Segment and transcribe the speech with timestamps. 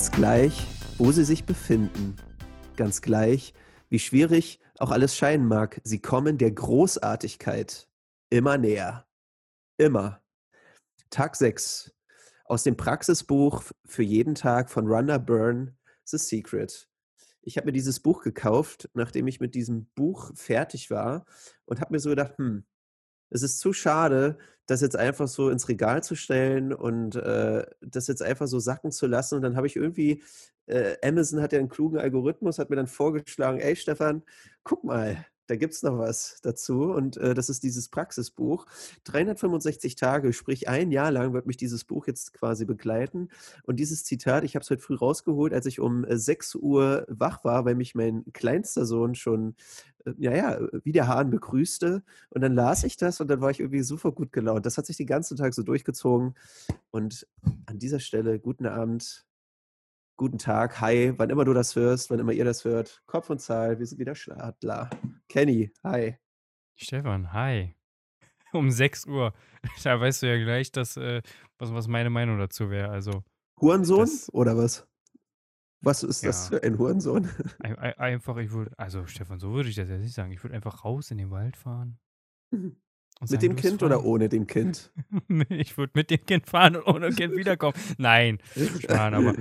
[0.00, 0.66] Ganz gleich,
[0.96, 2.16] wo sie sich befinden.
[2.74, 3.52] Ganz gleich,
[3.90, 7.86] wie schwierig auch alles scheinen mag, sie kommen der Großartigkeit
[8.30, 9.06] immer näher.
[9.76, 10.22] Immer.
[11.10, 11.92] Tag 6
[12.46, 16.88] aus dem Praxisbuch für jeden Tag von Rhonda Byrne, The Secret.
[17.42, 21.26] Ich habe mir dieses Buch gekauft, nachdem ich mit diesem Buch fertig war
[21.66, 22.64] und habe mir so gedacht, hm,
[23.28, 24.38] es ist zu schade,
[24.70, 28.92] das jetzt einfach so ins Regal zu stellen und äh, das jetzt einfach so sacken
[28.92, 29.34] zu lassen.
[29.34, 30.22] Und dann habe ich irgendwie,
[30.66, 34.22] äh, Amazon hat ja einen klugen Algorithmus, hat mir dann vorgeschlagen, ey Stefan,
[34.62, 38.66] guck mal, da gibt es noch was dazu und äh, das ist dieses Praxisbuch.
[39.02, 43.30] 365 Tage, sprich ein Jahr lang wird mich dieses Buch jetzt quasi begleiten.
[43.64, 47.04] Und dieses Zitat, ich habe es heute früh rausgeholt, als ich um 6 äh, Uhr
[47.08, 49.56] wach war, weil mich mein kleinster Sohn schon,
[50.04, 52.04] äh, ja, ja, wie der Hahn begrüßte.
[52.28, 54.66] Und dann las ich das und dann war ich irgendwie super gut gelaunt.
[54.66, 56.36] Das hat sich den ganzen Tag so durchgezogen.
[56.92, 57.26] Und
[57.66, 59.26] an dieser Stelle, guten Abend,
[60.20, 63.02] Guten Tag, hi, wann immer du das hörst, wann immer ihr das hört.
[63.06, 64.90] Kopf und Zahl, wir sind wieder Stadler.
[65.30, 66.18] Kenny, hi.
[66.76, 67.74] Stefan, hi.
[68.52, 69.32] Um 6 Uhr.
[69.82, 71.22] Da weißt du ja gleich, dass, äh,
[71.58, 72.90] was, was meine Meinung dazu wäre.
[72.90, 73.24] Also,
[73.62, 74.86] Hurensohn das, oder was?
[75.80, 76.28] Was ist ja.
[76.28, 77.30] das für ein Hurensohn?
[77.60, 80.32] Ein, ein, einfach, ich würde, also Stefan, so würde ich das jetzt nicht sagen.
[80.32, 81.98] Ich würde einfach raus in den Wald fahren.
[82.50, 82.74] mit
[83.22, 84.92] sagen, dem Kind oder ohne dem Kind?
[85.48, 87.72] ich würde mit dem Kind fahren und ohne Kind wiederkommen.
[87.96, 88.38] Nein,
[88.82, 89.34] Spahn, aber.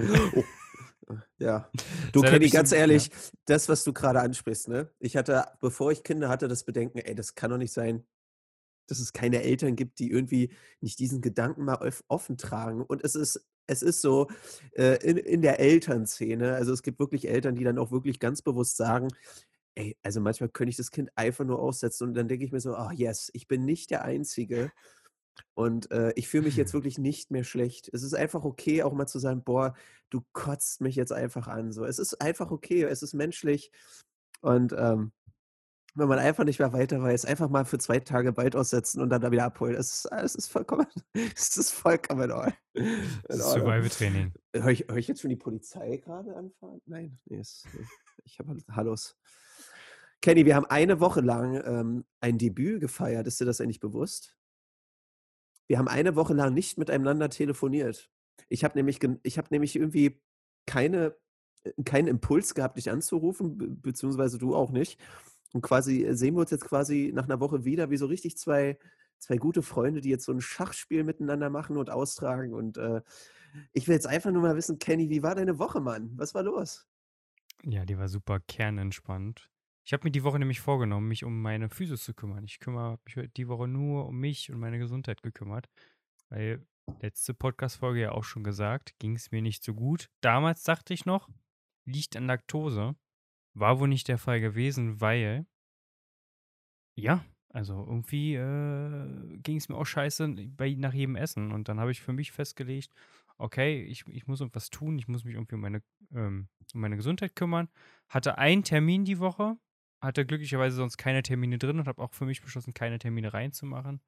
[1.37, 1.69] Ja.
[2.11, 3.13] Du, Kenny, ganz ehrlich, ja.
[3.45, 4.89] das, was du gerade ansprichst, ne?
[4.99, 8.03] Ich hatte, bevor ich Kinder hatte, das Bedenken, ey, das kann doch nicht sein,
[8.87, 10.51] dass es keine Eltern gibt, die irgendwie
[10.81, 12.81] nicht diesen Gedanken mal offen tragen.
[12.81, 14.27] Und es ist, es ist so
[14.71, 18.41] äh, in, in der Elternszene, also es gibt wirklich Eltern, die dann auch wirklich ganz
[18.41, 19.09] bewusst sagen,
[19.75, 22.59] ey, also manchmal könnte ich das Kind einfach nur aussetzen und dann denke ich mir
[22.59, 24.71] so, oh yes, ich bin nicht der Einzige.
[25.53, 27.89] Und äh, ich fühle mich jetzt wirklich nicht mehr schlecht.
[27.93, 29.73] Es ist einfach okay, auch mal zu sagen, boah,
[30.09, 31.71] du kotzt mich jetzt einfach an.
[31.71, 33.71] So, es ist einfach okay, es ist menschlich.
[34.41, 35.11] Und ähm,
[35.95, 39.09] wenn man einfach nicht mehr weiter weiß, einfach mal für zwei Tage Wald aussetzen und
[39.09, 39.75] dann da wieder abholen.
[39.75, 40.87] Es ist, es ist vollkommen,
[41.35, 42.55] es ist vollkommen in Ordnung.
[43.29, 44.33] Survival-Training.
[44.55, 46.81] Höre ich, hör ich jetzt schon die Polizei gerade anfahren?
[46.85, 47.67] Nein, nee, ist,
[48.23, 49.17] ich habe halt Hallos.
[50.21, 53.25] Kenny, wir haben eine Woche lang ähm, ein Debüt gefeiert.
[53.25, 54.35] Ist dir das eigentlich bewusst?
[55.69, 58.09] Wir haben eine Woche lang nicht miteinander telefoniert.
[58.49, 60.19] Ich habe nämlich, ich habe nämlich irgendwie
[60.65, 61.15] keine,
[61.63, 64.99] äh, keinen Impuls gehabt, dich anzurufen, beziehungsweise du auch nicht.
[65.53, 68.35] Und quasi äh, sehen wir uns jetzt quasi nach einer Woche wieder, wie so richtig
[68.35, 68.79] zwei,
[69.19, 72.51] zwei gute Freunde, die jetzt so ein Schachspiel miteinander machen und austragen.
[72.55, 73.01] Und äh,
[73.71, 76.11] ich will jetzt einfach nur mal wissen, Kenny, wie war deine Woche, Mann?
[76.15, 76.87] Was war los?
[77.63, 79.51] Ja, die war super kernentspannt.
[79.85, 82.43] Ich habe mir die Woche nämlich vorgenommen, mich um meine Physis zu kümmern.
[82.43, 85.67] Ich kümmere mich die Woche nur um mich und meine Gesundheit gekümmert.
[86.29, 86.65] Weil
[87.01, 90.09] letzte Podcast-Folge ja auch schon gesagt, ging es mir nicht so gut.
[90.21, 91.29] Damals dachte ich noch,
[91.85, 92.95] liegt an Laktose.
[93.55, 95.45] War wohl nicht der Fall gewesen, weil,
[96.95, 101.51] ja, also irgendwie äh, ging es mir auch scheiße bei, nach jedem Essen.
[101.51, 102.93] Und dann habe ich für mich festgelegt,
[103.37, 106.95] okay, ich, ich muss irgendwas tun, ich muss mich irgendwie um meine, ähm, um meine
[106.95, 107.69] Gesundheit kümmern.
[108.07, 109.57] Hatte einen Termin die Woche,
[110.01, 114.01] hatte glücklicherweise sonst keine Termine drin und habe auch für mich beschlossen, keine Termine reinzumachen,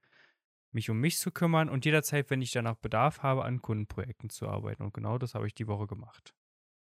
[0.72, 4.48] mich um mich zu kümmern und jederzeit, wenn ich danach Bedarf habe, an Kundenprojekten zu
[4.48, 4.84] arbeiten.
[4.84, 6.34] Und genau das habe ich die Woche gemacht.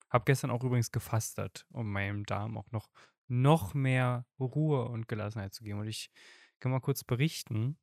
[0.09, 2.89] Habe gestern auch übrigens gefastet, um meinem Darm auch noch,
[3.27, 5.79] noch mehr Ruhe und Gelassenheit zu geben.
[5.79, 6.09] Und ich
[6.59, 7.77] kann mal kurz berichten.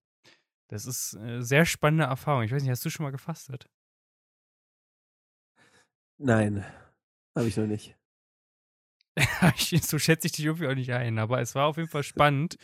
[0.68, 2.44] Das ist eine sehr spannende Erfahrung.
[2.44, 3.68] Ich weiß nicht, hast du schon mal gefastet?
[6.18, 6.64] Nein,
[7.36, 7.96] habe ich noch nicht.
[9.82, 12.56] so schätze ich dich irgendwie auch nicht ein, aber es war auf jeden Fall spannend.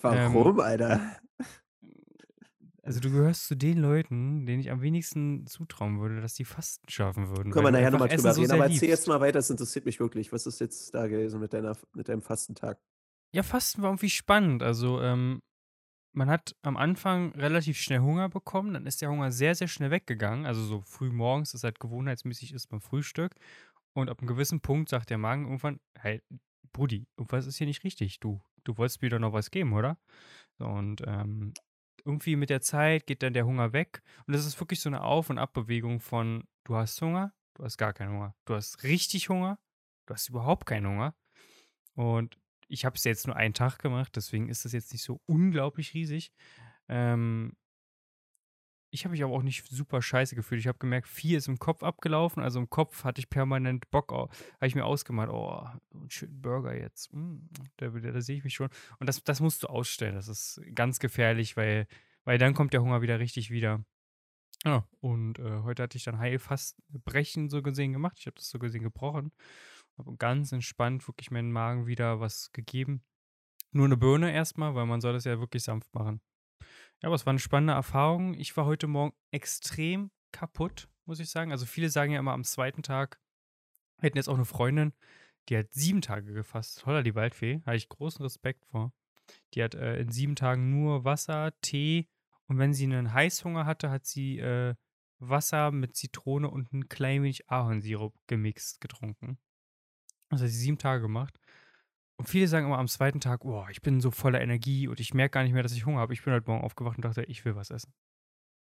[0.00, 1.20] Warum, ähm, Alter?
[2.82, 6.88] Also du gehörst zu den Leuten, denen ich am wenigsten zutrauen würde, dass die Fasten
[6.88, 7.52] schaffen würden.
[7.52, 10.00] Können wir nachher nochmal drüber reden, so aber erzähl jetzt mal weiter, das interessiert mich
[10.00, 10.32] wirklich.
[10.32, 12.78] Was ist jetzt da gewesen mit, deiner, mit deinem Fastentag?
[13.32, 14.62] Ja, Fasten war irgendwie spannend.
[14.62, 15.42] Also ähm,
[16.12, 19.90] man hat am Anfang relativ schnell Hunger bekommen, dann ist der Hunger sehr, sehr schnell
[19.90, 20.46] weggegangen.
[20.46, 23.34] Also so früh morgens, das halt gewohnheitsmäßig ist beim Frühstück.
[23.92, 26.22] Und ab einem gewissen Punkt sagt der Magen irgendwann, hey,
[26.72, 28.20] Brudi, irgendwas ist hier nicht richtig.
[28.20, 29.98] Du, du wolltest mir doch noch was geben, oder?
[30.58, 31.52] Und ähm,
[32.04, 34.02] irgendwie mit der Zeit geht dann der Hunger weg.
[34.26, 37.76] Und es ist wirklich so eine Auf- und Abbewegung von, du hast Hunger, du hast
[37.76, 38.34] gar keinen Hunger.
[38.44, 39.58] Du hast richtig Hunger,
[40.06, 41.14] du hast überhaupt keinen Hunger.
[41.94, 42.38] Und
[42.68, 45.92] ich habe es jetzt nur einen Tag gemacht, deswegen ist das jetzt nicht so unglaublich
[45.94, 46.32] riesig.
[46.88, 47.56] Ähm,
[48.90, 50.60] ich habe mich aber auch nicht super scheiße gefühlt.
[50.60, 52.42] Ich habe gemerkt, vier ist im Kopf abgelaufen.
[52.42, 54.10] Also im Kopf hatte ich permanent Bock.
[54.10, 54.30] Habe
[54.62, 55.64] ich mir ausgemalt, oh,
[55.94, 57.12] ein schönen Burger jetzt.
[57.12, 58.68] Mm, da, da, da sehe ich mich schon.
[58.98, 60.16] Und das, das musst du ausstellen.
[60.16, 61.86] Das ist ganz gefährlich, weil,
[62.24, 63.84] weil dann kommt der Hunger wieder richtig wieder.
[64.64, 68.16] Ja, und äh, heute hatte ich dann Heilfastenbrechen so gesehen gemacht.
[68.18, 69.32] Ich habe das so gesehen gebrochen.
[69.96, 73.02] Habe ganz entspannt wirklich meinen Magen wieder was gegeben.
[73.72, 76.20] Nur eine Birne erstmal, weil man soll das ja wirklich sanft machen.
[77.02, 78.34] Ja, aber es war eine spannende Erfahrung.
[78.34, 81.50] Ich war heute Morgen extrem kaputt, muss ich sagen.
[81.50, 83.20] Also viele sagen ja immer am zweiten Tag,
[83.98, 84.92] wir hätten jetzt auch eine Freundin,
[85.48, 86.86] die hat sieben Tage gefasst.
[86.86, 87.62] Holla, die Waldfee.
[87.66, 88.92] Habe ich großen Respekt vor.
[89.54, 92.08] Die hat äh, in sieben Tagen nur Wasser, Tee
[92.50, 94.74] und wenn sie einen Heißhunger hatte, hat sie äh,
[95.20, 99.38] Wasser mit Zitrone und ein klein wenig Ahornsirup gemixt getrunken.
[100.30, 101.38] Das hat sie sieben Tage gemacht.
[102.20, 105.14] Und viele sagen immer am zweiten Tag, oh, ich bin so voller Energie und ich
[105.14, 106.12] merke gar nicht mehr, dass ich Hunger habe.
[106.12, 107.94] Ich bin heute Morgen aufgewacht und dachte, ich will was essen.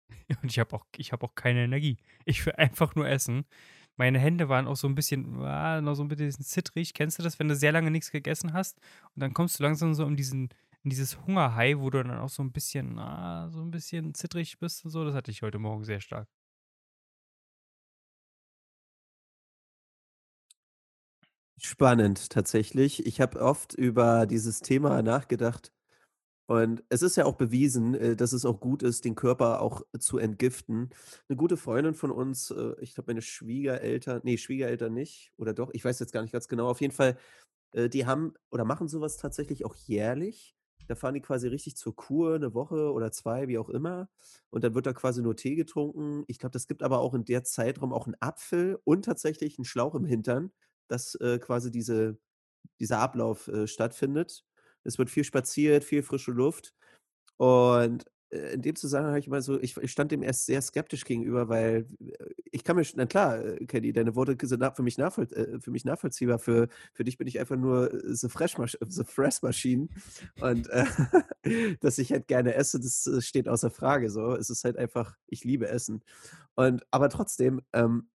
[0.42, 1.98] Und ich habe auch, hab auch keine Energie.
[2.24, 3.44] Ich will einfach nur essen.
[3.98, 6.94] Meine Hände waren auch so ein bisschen, ah, noch so ein bisschen zittrig.
[6.94, 8.80] Kennst du das, wenn du sehr lange nichts gegessen hast?
[9.15, 10.47] Und dann kommst du langsam so in diesen,
[10.83, 14.59] in dieses Hungerhai, wo du dann auch so ein bisschen, ah, so ein bisschen zittrig
[14.59, 15.04] bist und so.
[15.04, 16.30] Das hatte ich heute Morgen sehr stark.
[21.71, 23.06] Spannend, tatsächlich.
[23.06, 25.71] Ich habe oft über dieses Thema nachgedacht.
[26.47, 29.83] Und es ist ja auch bewiesen, äh, dass es auch gut ist, den Körper auch
[30.00, 30.89] zu entgiften.
[31.29, 35.71] Eine gute Freundin von uns, äh, ich glaube, meine Schwiegereltern, nee, Schwiegereltern nicht, oder doch,
[35.73, 36.69] ich weiß jetzt gar nicht ganz genau.
[36.69, 37.18] Auf jeden Fall,
[37.73, 40.56] äh, die haben oder machen sowas tatsächlich auch jährlich.
[40.88, 44.09] Da fahren die quasi richtig zur Kur, eine Woche oder 2, wie auch immer.
[44.50, 46.23] Und dann wird da quasi nur Tee getrunken.
[46.27, 49.65] Ich glaube, das gibt aber auch in der Zeitraum auch einen Apfel und tatsächlich einen
[49.65, 50.51] Schlauch im Hintern,
[50.88, 52.18] dass, äh, quasi diese
[52.80, 54.45] dieser Ablauf, äh, stattfindet.
[54.83, 56.74] Es wird viel spaziert, viel frische Luft.
[57.38, 60.62] Und, äh, in dem Zusammenhang habe ich immer so ich ich stand dem erst sehr
[60.62, 62.13] skeptisch gegenüber, weil, äh,
[62.51, 65.28] ich kann mir na klar, äh, Kenny, deine Worte sind für mich nachvoll
[65.62, 66.39] für mich nachvollziehbar.
[66.39, 68.56] Für für dich bin ich einfach nur, the fresh
[68.88, 69.89] the fresh Machine.
[70.42, 70.86] Und, äh,
[71.81, 74.36] dass ich halt gerne esse, das, steht außer Frage so.
[74.36, 76.04] Es ist halt einfach ich liebe Essen.
[76.56, 78.07] Und aber trotzdem, ähm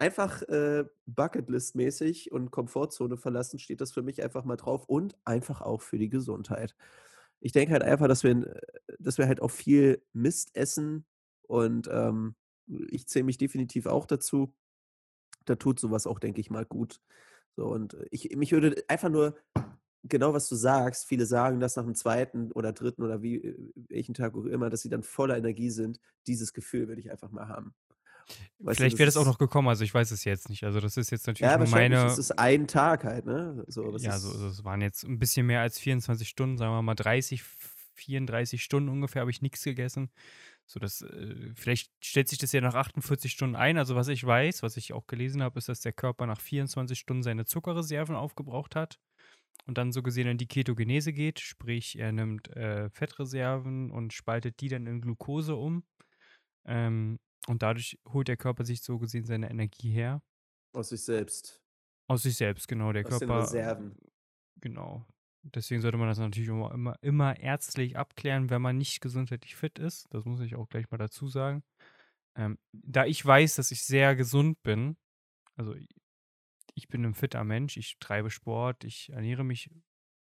[0.00, 5.60] Einfach, äh, Bucketlist-mäßig und Komfortzone verlassen steht das für mich einfach mal drauf und einfach
[5.60, 6.74] auch für die Gesundheit.
[7.40, 8.60] Ich denke halt einfach, dass wir äh,
[8.98, 11.04] dass wir halt auch viel Mist essen
[11.42, 12.34] und, ähm,
[12.90, 14.54] ich zähle mich definitiv auch dazu.
[15.46, 17.00] Da tut so was auch, denke ich mal, gut.
[17.56, 19.36] So und äh, ich mich würde einfach nur
[20.04, 23.56] genau, was du sagst viele sagen das nach dem zweiten oder dritten oder wie äh,
[23.76, 26.00] welchen Tag auch immer, dass sie dann voller Energie sind.
[26.28, 27.74] Dieses Gefühl würde ich einfach mal haben.
[28.58, 30.64] Weißt Vielleicht das wäre das auch noch gekommen, also ich weiß es jetzt nicht.
[30.64, 33.64] Also das ist jetzt natürlich ja, nur meine, ist ein Tag halt, ne?
[33.68, 36.72] So, das ja, so, also es waren jetzt ein bisschen mehr als 24 Stunden, sagen
[36.72, 37.42] wir mal 30,
[37.94, 40.10] 34 Stunden ungefähr habe ich nichts gegessen.
[40.66, 43.76] So, das, äh, vielleicht stellt sich das ja nach 48 Stunden ein.
[43.76, 46.98] Also was ich weiß, was ich auch gelesen habe, ist, dass der Körper nach 24
[46.98, 48.98] Stunden seine Zuckerreserven aufgebraucht hat
[49.66, 54.60] und dann so gesehen in die Ketogenese geht, sprich er nimmt äh, Fettreserven und spaltet
[54.60, 55.82] die dann in Glucose um.
[56.64, 57.18] Ähm,
[57.48, 60.22] und dadurch holt der Körper sich so gesehen seine Energie her.
[60.72, 61.62] aus sich selbst,
[62.08, 62.92] Aus sich selbst, genau.
[62.92, 63.96] Der aus den Körper, Reserven.
[64.60, 65.06] genau.
[65.42, 69.78] Deswegen sollte man das natürlich immer, immer, immer ärztlich abklären, wenn man nicht gesundheitlich fit
[69.78, 70.06] ist.
[70.10, 71.62] Das muss ich auch gleich mal dazu sagen.
[72.36, 74.98] Ähm, da ich weiß, dass ich sehr gesund bin,
[75.56, 75.74] also
[76.74, 79.70] ich bin ein fitter Mensch, ich treibe Sport, ich ernähre mich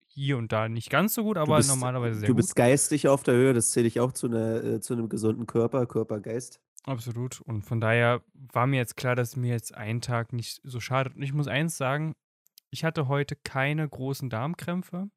[0.07, 2.35] hier und da nicht ganz so gut, Du aber bist normalerweise sehr du gut.
[2.35, 5.45] bist geistig auf der Höhe, das zähle ich auch zu 'ner äh, zu 'nem gesunden
[5.47, 6.61] Körper, Körper, Geist.
[6.83, 7.41] Absolut.
[7.41, 11.15] Und von daher war mir jetzt klar, dass mir jetzt ein Tag nicht so schadet.
[11.15, 12.13] Und ich muss eins sagen,
[12.69, 15.09] ich hatte heute keine großen Darmkrämpfe,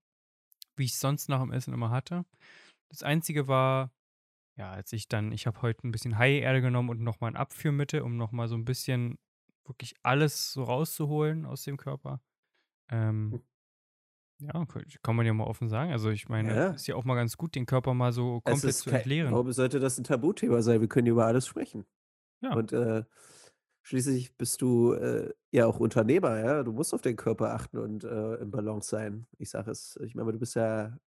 [0.76, 2.25] wie ich sonst nach dem Essen immer hatte.
[2.88, 3.93] Das Einzige war,
[4.57, 8.02] ja, als ich dann, ich habe heute ein bisschen Hai-Erde genommen und nochmal ein Abführmittel,
[8.02, 9.19] um nochmal so ein bisschen
[9.64, 12.21] wirklich alles so rauszuholen aus dem Körper.
[12.90, 13.43] Ähm, Hm.
[14.40, 14.66] Ja,
[15.02, 15.92] kann man ja mal offen sagen.
[15.92, 16.75] Also ich meine, ja.
[16.75, 19.42] ist ja auch mal ganz gut, den Körper mal so Es komplett ist zu entleeren.
[19.42, 20.80] warum sollte das 'n Tabuthema sein?
[20.80, 21.85] Wir können über alles sprechen.
[22.40, 23.04] Ja, Und, äh,
[23.82, 26.62] schließlich bist du, äh, ja auch Unternehmer, ja?
[26.64, 29.26] Du musst auf deinen Körper achten und, äh, im Balance sein.
[29.38, 30.99] Ich sage es ich meine, du bist ja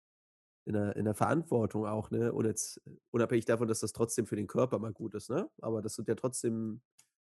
[0.65, 2.33] in der in der Verantwortung auch, ne?
[2.33, 5.49] Und jetzt unabhängig davon, dass das trotzdem für den Körper mal gut ist, ne?
[5.61, 6.81] Aber das sind ja trotzdem,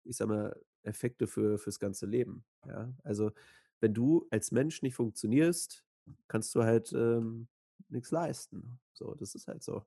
[0.05, 2.93] ich sage mal, Effekte für fürs ganze Leben, ja?
[3.03, 3.31] Also,
[3.83, 5.85] wenn du als Mensch nicht funktionierst,
[6.29, 7.49] kannst du halt, ähm,
[7.89, 8.81] nix leisten.
[8.93, 9.85] So, das ist halt so.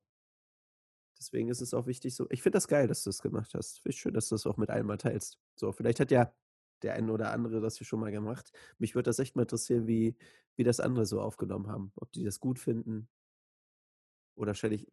[1.18, 3.78] Deswegen ist es auch wichtig so ich finde das geil, dass du das gemacht hast.
[3.80, 5.38] Finde ich schön, dass du das auch mit allen mal teilst.
[5.56, 6.34] So, vielleicht hat ja
[6.82, 8.52] der eine oder andere das ja schon mal gemacht.
[8.78, 10.16] Mich würde das echt mal interessieren, wie
[10.56, 11.92] wie das andere so aufgenommen haben.
[11.96, 13.08] Ob die das gut finden
[14.36, 14.86] oder wahrscheinlich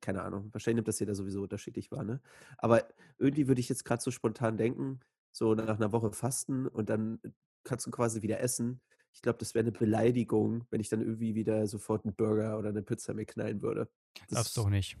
[0.00, 2.20] keine Ahnung, wahrscheinlich nimmt das jeder sowieso unterschiedlich wahr, ne?
[2.58, 2.86] Aber
[3.18, 5.00] irgendwie würde ich jetzt grad so spontan denken,
[5.32, 7.18] so nach 'ner Woche Fasten und dann
[7.64, 8.80] kannst du quasi wieder essen.
[9.12, 12.72] Ich glaube, das wäre 'ne Beleidigung, wenn ich dann irgendwie wieder sofort 'n Burger oder
[12.72, 13.90] 'ne Pizza mir knallen würde.
[14.34, 14.96] darfst du Das auch nicht.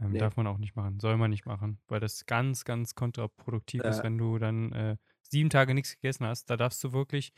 [0.00, 0.18] Ähm, Ne.
[0.18, 4.02] darf man auch nicht machen, soll man nicht machen, weil das ganz, ganz kontraproduktiv ist,
[4.02, 4.04] Ja.
[4.04, 4.96] wenn du dann, äh,
[5.28, 6.46] 7 Tage nix gegessen hast.
[6.50, 7.32] Da darfst du wirklich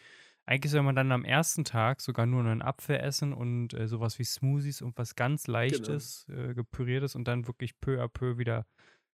[0.45, 1.65] eigentlich soll man dann am 1.
[1.65, 5.47] Tag sogar nur 'nen Apfel essen und, äh, so was wie Smoothies und was ganz
[5.69, 6.03] Genau.
[6.03, 8.67] Leichtes, äh, Gepüriertes und dann wirklich peu à peu wieder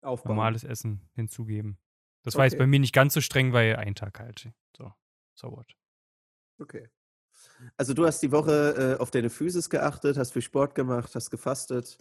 [0.03, 0.53] Aufbauen.
[0.53, 1.79] normales Essen hinzugeben.
[2.25, 2.69] Das war jetzt bei Okay.
[2.69, 4.53] mir nicht ganz so streng, weil ein Tag halt.
[4.77, 4.93] So,
[5.39, 5.67] so what.
[6.61, 6.87] Okay.
[7.77, 11.31] Also, du hast die Woche, äh, auf deine Physis geachtet, hast viel Sport gemacht, hast
[11.31, 11.99] gefastet.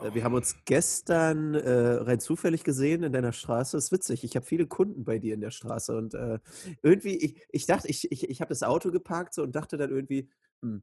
[0.00, 0.14] Äh, Genau.
[0.14, 3.76] wir haben uns gestern, äh, rein zufällig gesehen in deiner Straße.
[3.76, 6.38] Ist witzig, ich habe viele Kunden bei dir in der Straße und, äh,
[6.82, 9.90] irgendwie ich ich dachte, ich ich ich habe das Auto geparkt so und dachte dann
[9.90, 10.30] irgendwie:
[10.62, 10.82] „Hm,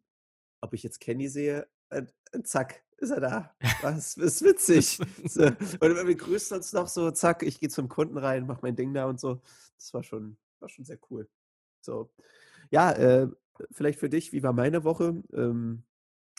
[0.62, 3.56] ob ich jetzt Kenny sehe?“ Und und zack, ist er da.
[3.82, 5.00] Was ist witzig.
[5.28, 8.76] So, und wir grüßen uns noch so, zack, ich gehe zum Kunden rein, mache mein
[8.76, 9.42] Ding da und so.
[9.78, 11.30] Das war schon war schon sehr cool.
[11.86, 12.10] So.
[12.72, 13.30] Ja, äh,
[13.72, 15.24] vielleicht für dich, wie war meine Woche?
[15.34, 15.84] Ähm,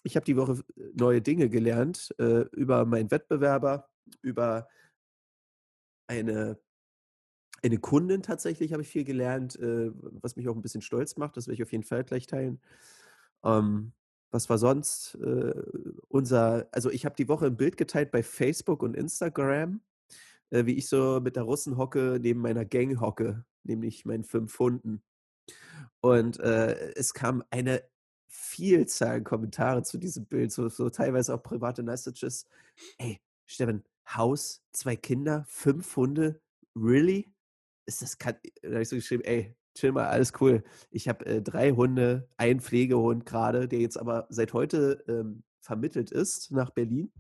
[0.05, 0.65] ich habe die Woche f
[0.95, 3.89] neue Dinge gelernt, äh, über meinen Wettbewerber,
[4.23, 4.69] über
[6.11, 6.59] eine
[7.65, 11.37] eine Kundin tatsächlich habe ich viel gelernt, äh, was mich auch 'n bisschen stolz macht.
[11.37, 12.61] Das will ich auf jeden Fall gleich teilen.
[13.45, 13.93] Ähm,
[14.31, 15.17] was war sonst?
[15.17, 15.55] Äh,
[16.09, 19.81] unser also, ich habe die Woche 'n Bild geteilt bei Facebook und Instagram,
[20.51, 24.59] äh, wie ich so mit der Russin hocke, neben meiner Gang hocke, nämlich meinen 5
[24.61, 25.03] Hunden.
[26.05, 27.83] Und, äh, es kam eine
[28.29, 32.47] Vielzahl Kommentare zu diesem Bild, so so teilweise auch private Messages:
[32.99, 36.41] „Ey, Stefan, Haus, 2 Kinder, 5 Hunde,
[36.77, 37.33] really?
[37.87, 40.63] Ist das kann“ da habe ich so geschrieben: „Ey, chill mal, alles cool.
[40.91, 46.11] Ich habe, äh, 3 Hunde, 1 Pflegehund grade, der jetzt aber seit heute, ähm, vermittelt
[46.13, 47.13] ist nach Berlin,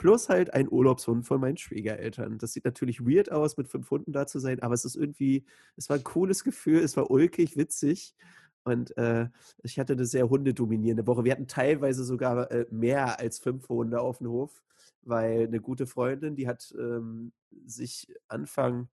[0.00, 4.12] plus halt ein Urlaubshund von meinen Schwiegereltern.“ Das sieht natürlich weird aus, mit 5 Hunden
[4.12, 7.56] da zu sein, aber es ist irgendwie es war 'n cooles Gefühl, es war ulkig,
[7.58, 8.16] witzig
[8.64, 9.28] und, äh,
[9.64, 11.24] ich hatte 'ne sehr hundedominierende Woche.
[11.24, 14.64] Wir hatten teilweise sogar, äh, mehr als 5 Hunde auf'm Hof,
[15.02, 17.32] weil 'ne gute Freundin, die hat, ähm,
[17.66, 18.88] sich Anfang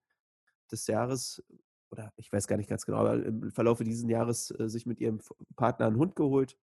[0.72, 1.44] des Jahres
[1.92, 5.02] oder ich weiß gar nicht ganz genau, aber im Verlaufe diesen Jahres, äh, sich mit
[5.02, 5.22] ihrem
[5.58, 6.58] Partner 'n Hund geholt.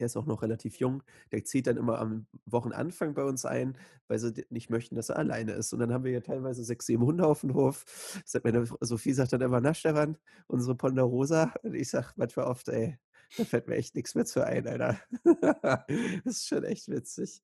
[0.00, 1.02] Der ist auch noch relativ jung.
[1.32, 5.16] Der zieht dann immer am Wochenanfang bei uns ein, weil sie nicht möchten, dass er
[5.18, 5.72] alleine ist.
[5.72, 7.84] Und dann haben wir hier teilweise 6, 7 Hunde auf'm Hof.
[8.24, 10.16] Sagt meine Sophie sagt dann immer: „Na Stefan,
[10.48, 12.98] unsere Ponderosa?“ Und ich sage manchmal oft: „Ey,
[13.36, 14.98] da fällt mir echt nix mehr zu ein, Alter.“
[16.24, 17.42] Das ist schon echt witzig.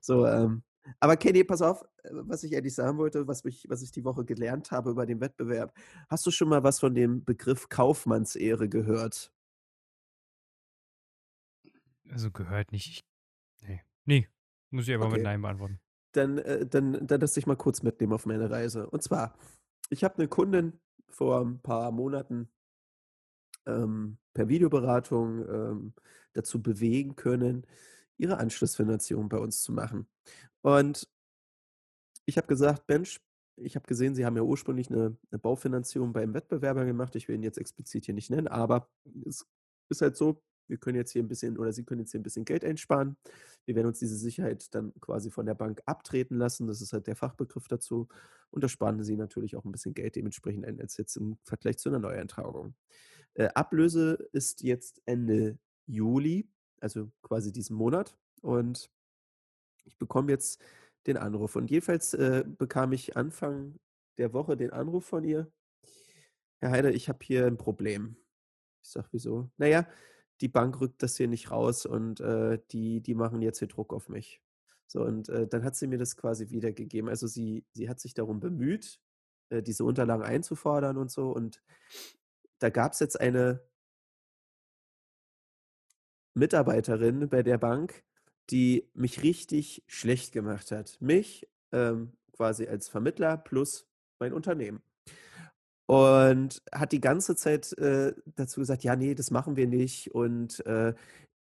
[0.00, 0.62] So, ähm,
[1.00, 4.04] aber Kenny, pass auf, äh, was ich eigentlich sagen wollte, was mich was ich die
[4.04, 5.72] Woche gelernt habe über den Wettbewerb.
[6.08, 9.32] Hast du schon mal was von dem Begriff Kaufmannsehre gehört?
[12.12, 12.86] Also, gehört nicht.
[13.62, 14.28] Ich ne, ne,
[14.70, 15.24] muss ich mit Okay.
[15.24, 15.80] nein beantworten.
[16.12, 18.88] Dann, äh dann dann lass dich mal kurz mitnehmen auf meine Reise.
[18.90, 19.36] Und zwar,
[19.90, 22.50] ich habe 'ne Kundin vor 'n paar Monaten
[23.66, 25.94] ähm, per Videoberatung, ähm,
[26.32, 27.66] dazu bewegen können,
[28.16, 30.08] ihre Anschlussfinanzierung bei uns zu machen.
[30.62, 31.06] Und
[32.28, 33.20] ich habe gesagt: „Mensch,
[33.56, 37.34] ich habe gesehen, Sie haben ja ursprünglich 'ne 'ne Baufinanzierung beim Wettbewerber gemacht.“ Ich will
[37.36, 38.90] ihn jetzt explizit hier nicht nennen, aber
[39.26, 39.46] es
[39.90, 42.22] ist halt so, wir können jetzt hier 'n bisschen oder Sie können jetzt hier 'n
[42.24, 43.16] bisschen Geld einsparen.
[43.66, 46.66] Wir werden uns diese Sicherheit dann quasi von der Bank abtreten lassen.
[46.68, 48.08] Das ist halt der Fachbegriff dazu.
[48.50, 51.78] Und da sparen Sie natürlich auch 'n bisschen Geld dementsprechend ein als jetzt im Vergleich
[51.78, 52.74] zu 'ner Neueintragung.
[53.34, 56.48] Äh, Ablöse ist jetzt Ende Juli,
[56.80, 58.16] also quasi diesen Monat.
[58.42, 58.90] Und
[59.86, 60.62] ich bekomme jetzt
[61.06, 61.56] den Anruf.
[61.56, 63.76] Und jedenfalls, äh, bekam ich Anfang
[64.18, 65.50] der Woche den Anruf von ihr:
[66.62, 68.16] „Herr Heider, ich habe hier 'n Problem.“
[68.84, 69.88] Ich sage: „Wieso?“ „Na ja,
[70.42, 73.92] die Bank rückt das hier nicht raus und, äh, die die machen jetzt hier Druck
[73.94, 74.42] auf mich.“
[74.88, 77.08] So, und, äh, dann hat sie mir das quasi wiedergegeben.
[77.10, 79.00] Also, sie sie hat sich darum bemüht,
[79.50, 81.30] äh, diese Unterlagen einzufordern und so.
[81.32, 81.62] Und
[82.60, 83.62] da gab's jetzt eine
[86.34, 88.04] Mitarbeiterin bei der Bank,
[88.50, 91.00] die mich richtig schlecht gemacht hat.
[91.00, 93.86] Mich, ähm, quasi als Vermittler plus
[94.18, 94.82] mein Unternehmen.
[95.88, 100.64] Und hat die ganze Zeit, äh, dazu gesagt: „Ja, ne, das machen wir nicht und,
[100.66, 100.94] äh,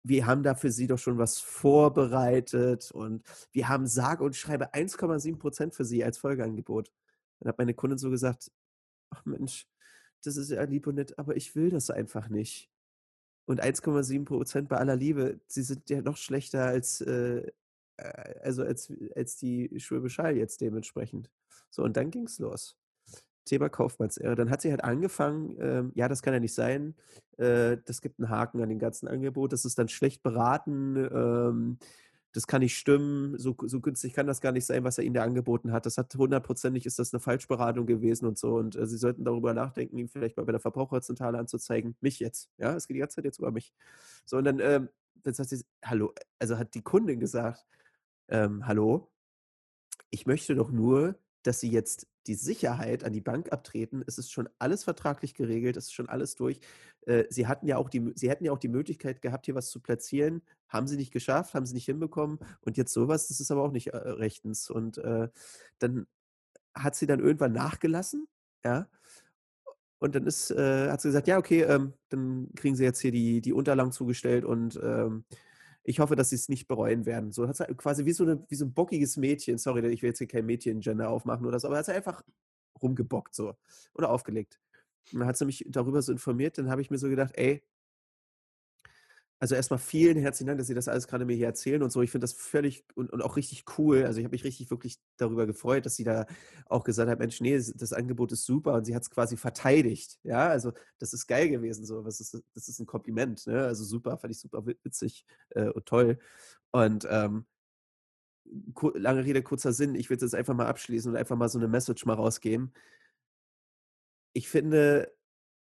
[0.03, 3.23] wir haben da für Sie doch schon was vorbereitet und
[3.53, 6.91] wir haben sage und schreibe 1,7 % für Sie als Folgeangebot.“
[7.39, 8.51] Dann hat meine Kundin so gesagt:
[9.11, 9.67] „Ach Mensch,
[10.23, 12.69] das ist ja lieb und nett, aber ich will das einfach nicht.“
[13.47, 17.47] Und 1,7 % bei aller Liebe, sie sind ja noch schlechter als, äh,
[17.97, 21.31] äh also, als als die Schwäbisch Hall jetzt dementsprechend.
[21.71, 22.73] So, und dann ging's los.
[23.45, 24.35] Thema Kaufmannsehre.
[24.35, 26.95] Dann hat sie halt angefangen, ähm: „Ja, das kann ja nicht sein.
[27.37, 29.53] Äh, das gibt 'n Haken an dem ganzen Angebot.
[29.53, 30.95] Das ist dann schlecht beraten.
[30.97, 31.77] Ähm,
[32.33, 33.37] das kann nicht stimmen.
[33.39, 35.85] So so günstig kann das gar nicht sein, was er Ihnen da angeboten hat.
[35.85, 38.55] Das hat hundertprozentig ist das 'ne Falschberatung gewesen und so.
[38.55, 42.49] Und, äh, Sie sollten darüber nachdenken, ihn vielleicht mal bei der Verbraucherzentrale anzuzeigen.“ Mich jetzt,
[42.57, 42.75] ja?
[42.75, 43.73] Es geht die ganze Zeit jetzt über mich.
[44.25, 44.89] So, und dann, ähm
[45.23, 47.65] dann sagt sie „Hallo“ also, hat die Kundin gesagt:
[48.29, 49.09] „Ähm, hallo?
[50.13, 54.03] ich möchte doch nur, dass Sie jetzt die Sicherheit an die Bank abtreten.
[54.07, 56.59] Es ist schon alles vertraglich geregelt, es ist schon alles durch.
[57.05, 59.69] Äh, Sie hatten ja auch die Sie hätten ja auch die Möglichkeit gehabt, hier was
[59.69, 60.41] zu platzieren.
[60.69, 63.71] Haben Sie nicht geschafft, haben Sie nicht hinbekommen und jetzt sowas, das ist aber auch
[63.71, 64.69] nicht, äh, rechtens.
[64.69, 65.29] Und, äh,
[65.79, 66.07] dann
[66.75, 68.27] hat sie dann irgendwann nachgelassen,
[68.65, 68.87] ja?
[69.99, 73.11] Und dann ist äh, hat sie gesagt: „Ja, okay, ähm, dann kriegen Sie jetzt hier
[73.11, 75.25] die die Unterlagen zugestellt und, ähm,
[75.83, 78.55] ich hoffe, dass Sie's nicht bereuen werden.“ So hat sie quasi wie so 'ne wie
[78.55, 81.77] so 'n bockiges Mädchen sorry, ich will jetzt hier kein Mädchen-Gender aufmachen oder so, aber
[81.77, 82.21] hat sie einfach
[82.81, 83.55] rumgebockt so
[83.95, 84.59] oder aufgelegt.
[85.13, 87.63] Und dann hat sie mich darüber so informiert, dann habe ich mir so gedacht: „Ey“
[89.41, 91.91] also, erst mal vielen herzlichen Dank, dass Sie das alles grade mir hier erzählen und
[91.91, 92.01] so.
[92.03, 94.05] Ich finde das völlig und und auch richtig cool.
[94.05, 96.27] Also, ich habe mich richtig wirklich darüber gefreut, dass sie da
[96.67, 100.19] auch gesagt hat: „Mensch, ne, das das Angebot ist super“ und sie hat's quasi verteidigt,
[100.23, 100.47] ja?
[100.49, 102.05] Also, das ist geil gewesen so.
[102.05, 103.63] Was ist das ist 'n Kompliment, ne?
[103.65, 106.19] Also, super, fand ich super wi witzig, äh, und toll.
[106.71, 107.45] Und, ähm
[108.95, 111.67] lange Rede, kurzer Sinn, ich würde jetzt einfach mal abschließen und einfach mal so 'ne
[111.67, 112.71] Message mal rausgeben.
[114.35, 115.11] Ich finde,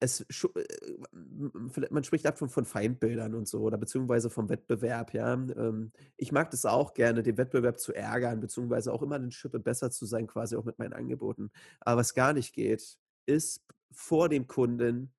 [0.00, 5.32] es äh, man spricht davon von Feindbildern und so oder beziehungsweise vom Wettbewerb, ja?
[5.34, 9.58] Ähm, ich mag das auch gerne, den Wettbewerb zu ärgern, beziehungsweise auch immer 'ne Schippe
[9.60, 11.50] besser zu sein, quasi auch mit meinen Angeboten.
[11.80, 15.12] Aber was gar nicht geht, ist vor dem Kunden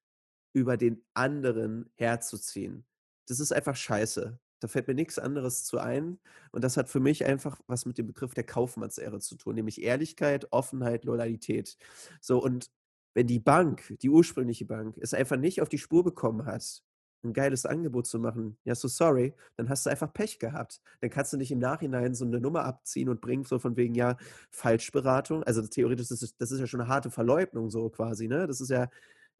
[0.53, 2.85] über den anderen herzuziehen.
[3.27, 4.39] Das ist einfach scheiße.
[4.61, 6.19] Da fällt mir nix anderes zu ein
[6.51, 9.81] und das hat für mich einfach was mit dem Begriff der Kaufmannsehre zu tun, nämlich
[9.81, 11.77] Ehrlichkeit, Offenheit, Loyalität.
[12.21, 12.69] So, und
[13.13, 16.83] wenn die Bank, die ursprüngliche Bank, es einfach nicht auf die Spur bekommen hat,
[17.23, 20.81] 'n geiles Angebot zu machen, ja, so sorry, dann hast du einfach Pech gehabt.
[21.01, 23.93] Dann kannst du nicht im Nachhinein so 'ne Nummer abziehen und bringen, so von wegen,
[23.95, 24.17] ja,
[24.51, 25.43] Falschberatung.
[25.43, 28.47] Also, theoretisch ist es das ist ja schon 'ne harte Verleugnung so quasi, ne?
[28.47, 28.89] Das ist ja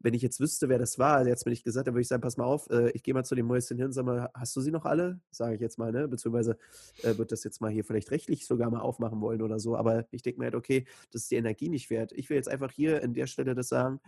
[0.00, 2.22] wenn ich jetzt wüsste, wer das war, hättest mir nicht gesagt, dann würde ich sagen:
[2.22, 4.60] „Pass mal auf, äh, ich gehe mal zu dem Mäuschen hin, sag mal, hast du
[4.62, 6.08] sie noch alle?“ Sage ich jetzt mal, ne?
[6.08, 6.58] Beziehungsweise,
[6.98, 9.76] äh, würde das jetzt mal hier vielleicht rechtlich sogar mal aufmachen wollen oder so.
[9.76, 12.48] Aber ich denke mir halt: „Okay, das ist die Energie nicht wert.“ Ich will jetzt
[12.48, 14.00] einfach hier an der Stelle das sagen,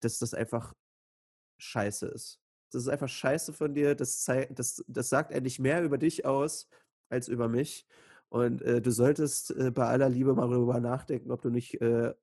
[0.00, 0.74] dass das einfach
[1.58, 2.40] scheiße ist.
[2.72, 3.94] Das ist einfach scheiße von dir.
[3.94, 6.68] Das das das sagt eigentlich mehr über dich aus
[7.08, 7.86] als über mich.
[8.28, 12.14] Und, äh, du solltest, äh, bei aller Liebe mal darüber nachdenken, ob du nicht, äh,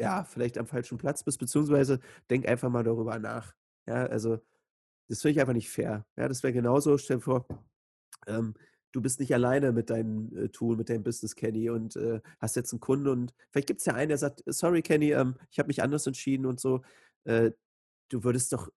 [0.00, 3.54] ja, vielleicht am falschen Platz bist, beziehungsweise denk einfach mal darüber nach.
[3.88, 4.40] Ja, also,
[5.08, 6.06] das finde ich einfach nicht fair.
[6.18, 7.46] Ja, das wäre genauso stell dir vor,
[8.28, 8.54] ähm,
[8.92, 12.56] du bist nicht alleine mit deinem, äh, Tool, mit deinem Business, Kenny, und, äh, hast
[12.56, 15.68] jetzt 'n Kunden und vielleicht gibt's ja einen, der sagt: „Sorry, Kenny, ähm, ich habe
[15.68, 16.82] mich anders entschieden“ und so.
[17.24, 17.52] Äh,
[18.10, 18.70] du würdest doch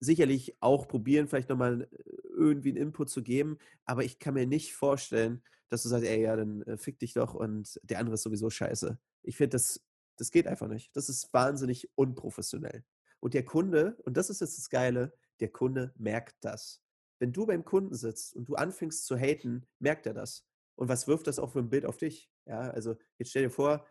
[0.00, 1.88] sicherlich auch probieren, vielleicht noch mal, äh,
[2.36, 6.22] irgendwie 'n Input zu geben, aber ich kann mir nicht vorstellen, dass du sagst: „Ey,
[6.22, 9.82] ja, dann, äh, fick dich doch und der andere ist sowieso scheiße.“ Ich finde, das
[10.20, 10.94] das geht einfach nicht.
[10.96, 12.84] Das ist wahnsinnig unprofessionell.
[13.20, 16.82] Und der Kunde und das ist jetzt das Geile, der Kunde merkt das.
[17.20, 20.46] Wenn du beim Kunden sitzt und du anfängst zu haten, merkt er das.
[20.76, 22.30] Und was wirft das auch für 'n Bild auf dich?
[22.46, 23.86] Ja, also, jetzt stell dir vor,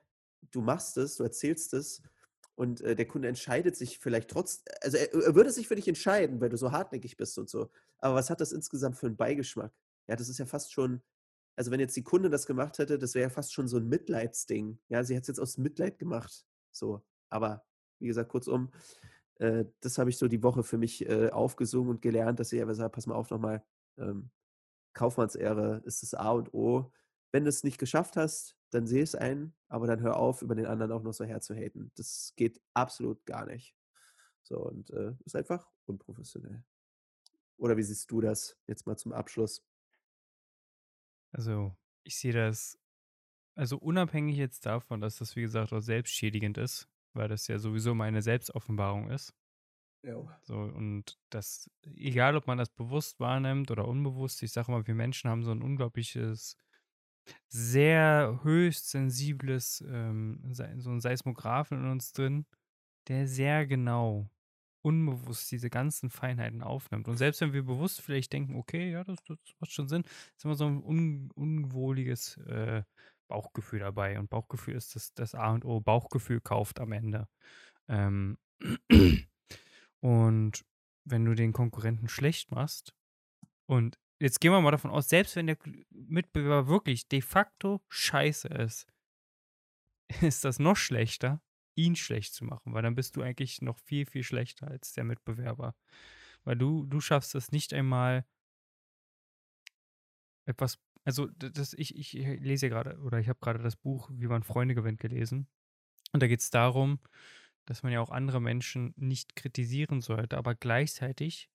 [0.51, 2.01] du machst es, du erzählst es
[2.55, 5.87] und, äh, der Kunde entscheidet sich vielleicht trotz also, er er würde sich für dich
[5.87, 7.69] entscheiden, weil du so hartnäckig bist und so.
[7.99, 9.73] Aber was hat das insgesamt für 'n Beigeschmack?
[10.07, 11.01] Ja, das ist ja fast schon
[11.59, 13.89] also, wenn jetzt die Kundin das gemacht hätte, das wäre ja fast schon so 'n
[13.89, 14.79] Mitleidsding.
[14.89, 17.03] Ja, sie hat's jetzt aus Mitleid gemacht, so.
[17.29, 17.65] Aber
[17.99, 18.71] wie gesagt, kurzum,
[19.37, 22.61] äh, das habe ich so die Woche für mich, äh, aufgesogen und gelernt, dass ich
[22.61, 23.63] einfach sage: „Pass mal auf noch mal,
[23.97, 24.31] ähm,
[24.93, 26.91] Kaufmannsehre ist das A und O.
[27.33, 30.65] Wenn du's nicht geschafft hast, dann sehe es ein, aber dann hör auf, über den
[30.67, 31.91] anderen auch noch so herzuhaten.
[31.97, 33.75] Das geht absolut gar nicht.“
[34.43, 36.63] So und, äh, ist einfach unprofessionell.
[37.57, 39.63] Oder wie siehst du das jetzt mal zum Abschluss?
[41.33, 42.77] Also, ich sehe das
[43.55, 47.95] also, unabhängig jetzt davon, dass das, wie gesagt, auch selbstschädigend ist, weil das ja sowieso
[47.95, 49.33] meine Selbstoffenbarung ist.
[50.03, 50.29] Jo.
[50.47, 54.95] So, und das egal, ob man das bewusst wahrnimmt oder unbewusst, ich sage mal, wir
[54.95, 56.55] Menschen haben so 'n unglaubliches,
[57.49, 62.45] sehr höchst sensibles, ähm, so 'n Seismographen in uns drin,
[63.09, 64.31] der sehr genau,
[64.81, 67.07] unbewusst diese ganzen Feinheiten aufnimmt.
[67.07, 70.03] Und selbst wenn wir bewusst vielleicht denken: „Okay, ja, das das macht schon Sinn“,
[70.37, 72.83] ist immer so 'n un unwohliges, äh,
[73.29, 74.19] Bauchgefühl dabei.
[74.19, 75.79] Und Bauchgefühl ist das das A und O.
[75.81, 77.27] Bauchgefühl kauft am Ende.
[77.89, 78.37] Ähm,
[80.01, 80.65] und
[81.05, 82.93] wenn du den Konkurrenten schlecht machst
[83.67, 85.57] und jetzt gehen wir mal davon aus, selbst wenn der
[85.91, 88.87] Mitbewerber wirklich de facto scheiße ist
[90.21, 91.41] ist das noch schlechter,
[91.79, 95.03] ihn schlecht zu machen, weil dann bist du eigentlich noch viel, viel schlechter als der
[95.05, 95.75] Mitbewerber.
[96.45, 98.25] Weil du du schaffst es nicht einmal
[100.45, 104.27] etwas also, das ich ich lese hier grade oder ich habe grade das Buch „Wie
[104.27, 105.47] man Freunde gewinnt“ gelesen.
[106.13, 106.99] Und da geht's darum,
[107.65, 111.49] dass man ja auch andere Menschen nicht kritisieren sollte, aber gleichzeitig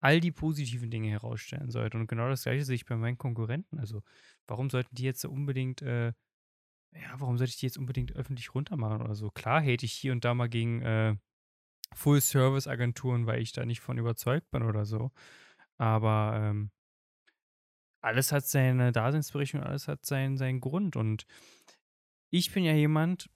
[0.00, 1.98] all die positiven Dinge herausstellen sollte.
[1.98, 3.78] Und genau das Gleiche sehe ich bei meinen Konkurrenten.
[3.80, 4.02] Also,
[4.48, 6.12] warum sollten die jetzt unbedingt, äh
[6.92, 9.30] ja, warum sollte ich die jetzt unbedingt öffentlich runtermachen oder so?
[9.30, 11.16] Klar hate ich hier und da mal gegen äh,
[11.94, 15.10] Full-Service-Agenturen, weil ich da nicht von überzeugt bin oder so.
[15.78, 16.70] Aber ähm,
[18.00, 20.96] alles hat seine Daseinsberechtigung, alles hat seinen, seinen Grund.
[20.96, 21.26] Und
[22.30, 23.30] ich bin ja jemand,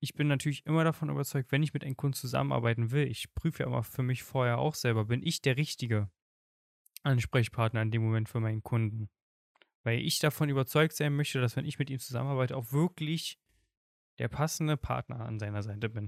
[0.00, 3.62] ich bin natürlich immer davon überzeugt, wenn ich mit einem Kunden zusammenarbeiten will, ich prüfe
[3.62, 6.10] ja immer für mich vorher auch selber, bin ich der richtige
[7.02, 9.08] Ansprechpartner in dem Moment für meinen Kunden.
[9.86, 13.38] Weil ich davon überzeugt sein möchte, dass wenn ich mit ihm zusammenarbeite, auch wirklich
[14.18, 16.06] der passende Partner an seiner Seite bin.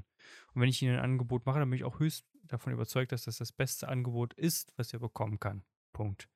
[0.52, 3.22] Und wenn ich ihm ein Angebot mache, dann bin ich auch höchst davon überzeugt, dass
[3.22, 5.62] das das beste Angebot ist, was er bekommen kann.
[5.92, 6.28] Punkt.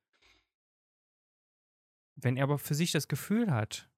[2.15, 3.89] Wenn er aber für sich das Gefühl hat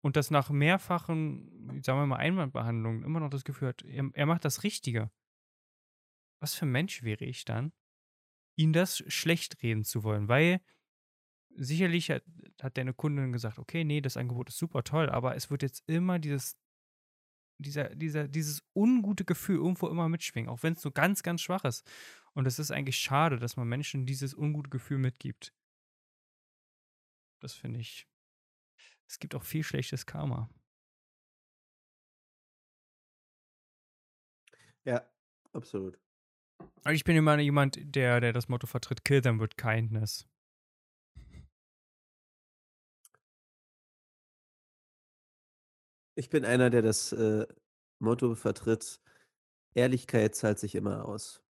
[0.00, 4.24] und das nach mehrfachen, sagen wir mal, Einwandbehandlungen immer noch das Gefühl hat, er, er
[4.24, 5.10] macht das Richtige,
[6.40, 7.74] was für ein Mensch wäre ich dann,
[8.54, 10.28] ihn das schlecht reden zu wollen?
[10.28, 10.62] Weil
[11.56, 12.22] sicherlich hat,
[12.60, 15.82] hat deine Kundin gesagt, okay, nee, das Angebot ist super toll, aber es wird jetzt
[15.86, 16.56] immer dieses,
[17.58, 21.64] dieser, dieser, dieses ungute Gefühl irgendwo immer mitschwingen, auch wenn es so ganz, ganz schwach
[21.64, 21.88] ist.
[22.34, 25.54] Und es ist eigentlich schade, dass man Menschen dieses ungute Gefühl mitgibt.
[27.40, 28.06] Das finde ich.
[29.08, 30.50] Es gibt auch viel schlechtes Karma.
[34.84, 35.08] Ja,
[35.52, 35.98] absolut.
[36.84, 40.28] Aber ich bin immer jemand, der, der das Motto vertritt, kill them with kindness.
[46.18, 47.46] Ich bin einer, der das äh,
[47.98, 49.00] Motto vertritt,
[49.74, 51.44] Ehrlichkeit zahlt sich immer aus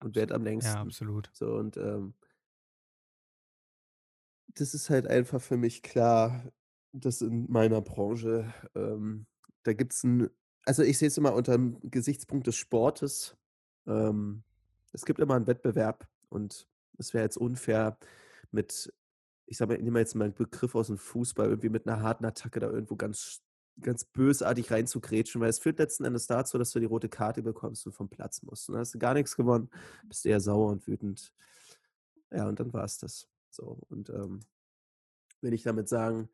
[0.00, 0.76] und währt am längsten.
[0.76, 1.30] Ja, absolut.
[1.32, 2.14] So und ähm,
[4.54, 6.52] das ist halt einfach für mich klar,
[6.92, 9.26] dass in meiner Branche, ähm,
[9.62, 10.30] da gibt's 'n
[10.64, 13.36] also, ich sehe es immer unter dem Gesichtspunkt des Sportes.
[13.86, 14.44] Ähm,
[14.92, 17.98] es gibt immer einen Wettbewerb und es wäre jetzt unfair
[18.52, 18.92] mit
[19.46, 22.00] ich sage mal, ich nehme jetzt mal 'n Begriff aus dem Fußball, irgendwie mit einer
[22.02, 23.40] harten Attacke da irgendwo ganz
[23.80, 27.86] ganz bösartig reinzugrätschen, weil es führt letzten Endes dazu, dass du die rote Karte bekommst
[27.86, 28.68] und vom Platz musst.
[28.68, 29.70] Und dann hast du gar nichts gewonnen,
[30.04, 31.32] bist eher sauer und wütend.
[32.30, 33.28] Ja, und dann war es das.
[33.50, 34.40] So, und ähm,
[35.40, 36.28] will ich damit sagen,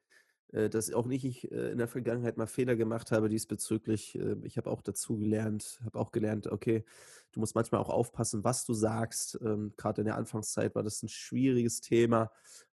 [0.53, 4.14] äh, dass auch nicht ich äh, in der Vergangenheit mal Fehler gemacht habe diesbezüglich.
[4.18, 6.85] Äh, ich habe auch dazu gelernt, habe auch gelernt, okay,
[7.33, 9.38] du musst manchmal auch aufpassen, was du sagst.
[9.42, 12.31] Ähm, Gerade in der Anfangszeit war das ein schwieriges Thema.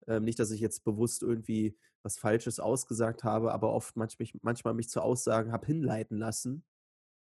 [0.08, 4.74] Ähm, nicht, dass ich jetzt bewusst irgendwie was Falsches ausgesagt habe, aber oft manchmal, manchmal
[4.74, 6.63] mich zu Aussagen habe hinleiten lassen.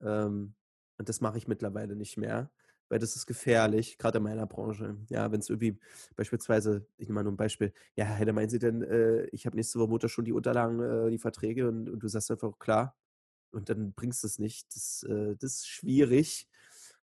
[0.03, 0.55] Ähm,
[0.99, 2.51] und das mache ich mittlerweile nicht mehr
[2.89, 4.97] weil das ist gefährlich, gerade in meiner Branche.
[5.09, 5.79] Ja, wenn es irgendwie
[6.15, 9.57] beispielsweise, ich nehme mal nur ein Beispiel, ja, Herr, meinen Sie denn, äh, ich habe
[9.57, 12.97] nächste Woche Montag schon die Unterlagen, äh, die Verträge und, und, du sagst einfach, klar,
[13.53, 14.75] und dann bringst du es nicht.
[14.75, 16.49] Das, äh, das ist schwierig,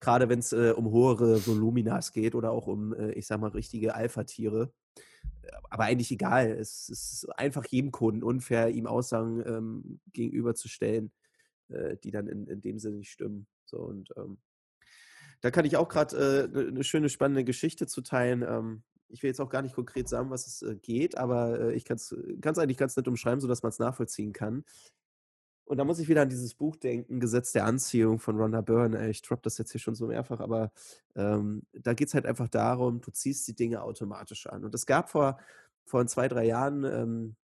[0.01, 3.51] gerade wenn es äh, um höhere Voluminas geht oder auch um, äh, ich sag mal,
[3.51, 4.73] richtige Alpha-Tiere.
[5.71, 6.51] Aber eigentlich egal.
[6.51, 11.13] Es, ist einfach jedem Kunden unfair, ihm Aussagen ähm, gegenüberzustellen,
[11.69, 13.47] äh, die dann in, in dem Sinne nicht stimmen.
[13.65, 14.39] So und ähm,
[15.41, 18.43] da kann ich auch gerade äh, eine ne schöne, spannende Geschichte zu teilen.
[18.43, 21.75] Ähm, ich will jetzt auch gar nicht konkret sagen, was es äh, geht, aber äh,
[21.75, 22.13] ich kann es
[22.59, 24.65] eigentlich ganz nett umschreiben, sodass man es nachvollziehen kann.
[25.71, 29.09] Und da muss ich wieder an dieses Buch denken, Gesetz der Anziehung von Rhonda Byrne.
[29.09, 30.73] Ich droppe das jetzt hier schon so mehrfach, aber
[31.15, 34.65] ähm, da geht es halt einfach darum, du ziehst die Dinge automatisch an.
[34.65, 35.39] Und es gab vor,
[35.85, 37.37] vor zwei, drei Jahren ähm,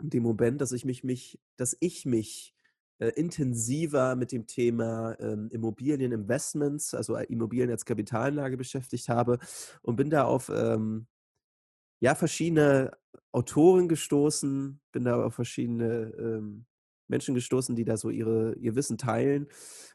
[0.00, 2.52] den Moment, dass ich mich, mich, dass ich mich
[2.98, 9.38] äh, intensiver mit dem Thema ähm, Immobilieninvestments, also äh, Immobilien als Kapitalanlage beschäftigt habe
[9.82, 11.06] und bin da auf ähm,
[12.00, 12.90] ja, verschiedene
[13.30, 16.66] Autoren gestoßen, bin da auf verschiedene ähm,
[17.12, 19.46] Menschen gestoßen, die da so ihre, ihr Wissen teilen.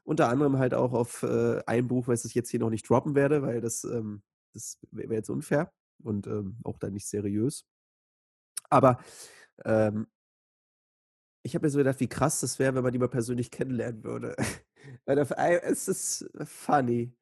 [0.04, 3.16] Unter anderem halt auch auf äh, ein Buch, was ich jetzt hier noch nicht droppen
[3.16, 4.22] werde, weil das, ähm,
[4.54, 7.66] das wäre jetzt unfair und ähm, auch dann nicht seriös.
[8.70, 9.00] Aber
[9.66, 10.08] ähm,
[11.44, 14.04] ich habe mir so gedacht, wie krass das wäre, wenn man die mal persönlich kennenlernen
[14.04, 14.36] würde.
[15.06, 17.14] Weil auf es ist funny.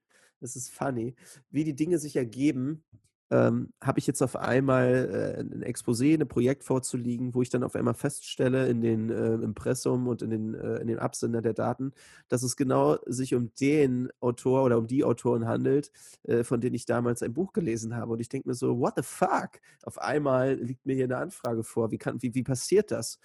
[0.41, 1.15] Es ist funny,
[1.49, 2.83] wie die Dinge sich ergeben.
[3.31, 7.63] Ähm, habe ich jetzt auf einmal äh, ein Exposé, ein Projekt vorzuliegen, wo ich dann
[7.63, 11.53] auf einmal feststelle in den äh, Impressum und in den, äh, in den Absender der
[11.53, 11.91] Daten,
[12.27, 15.91] dass es genau sich um den Autor oder um die Autoren handelt,
[16.23, 18.13] äh, von denen ich damals ein Buch gelesen habe.
[18.13, 19.59] Und ich denke mir so, what the fuck?
[19.83, 21.89] Auf einmal liegt mir hier eine Anfrage vor.
[21.91, 23.19] Wie, kann, wie, wie passiert das?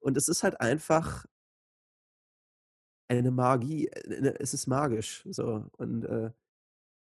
[0.00, 1.24] Und es ist halt einfach
[3.08, 5.24] eine Magie, äh, ne, es ist magisch.
[5.30, 5.66] So.
[5.76, 6.30] Und äh,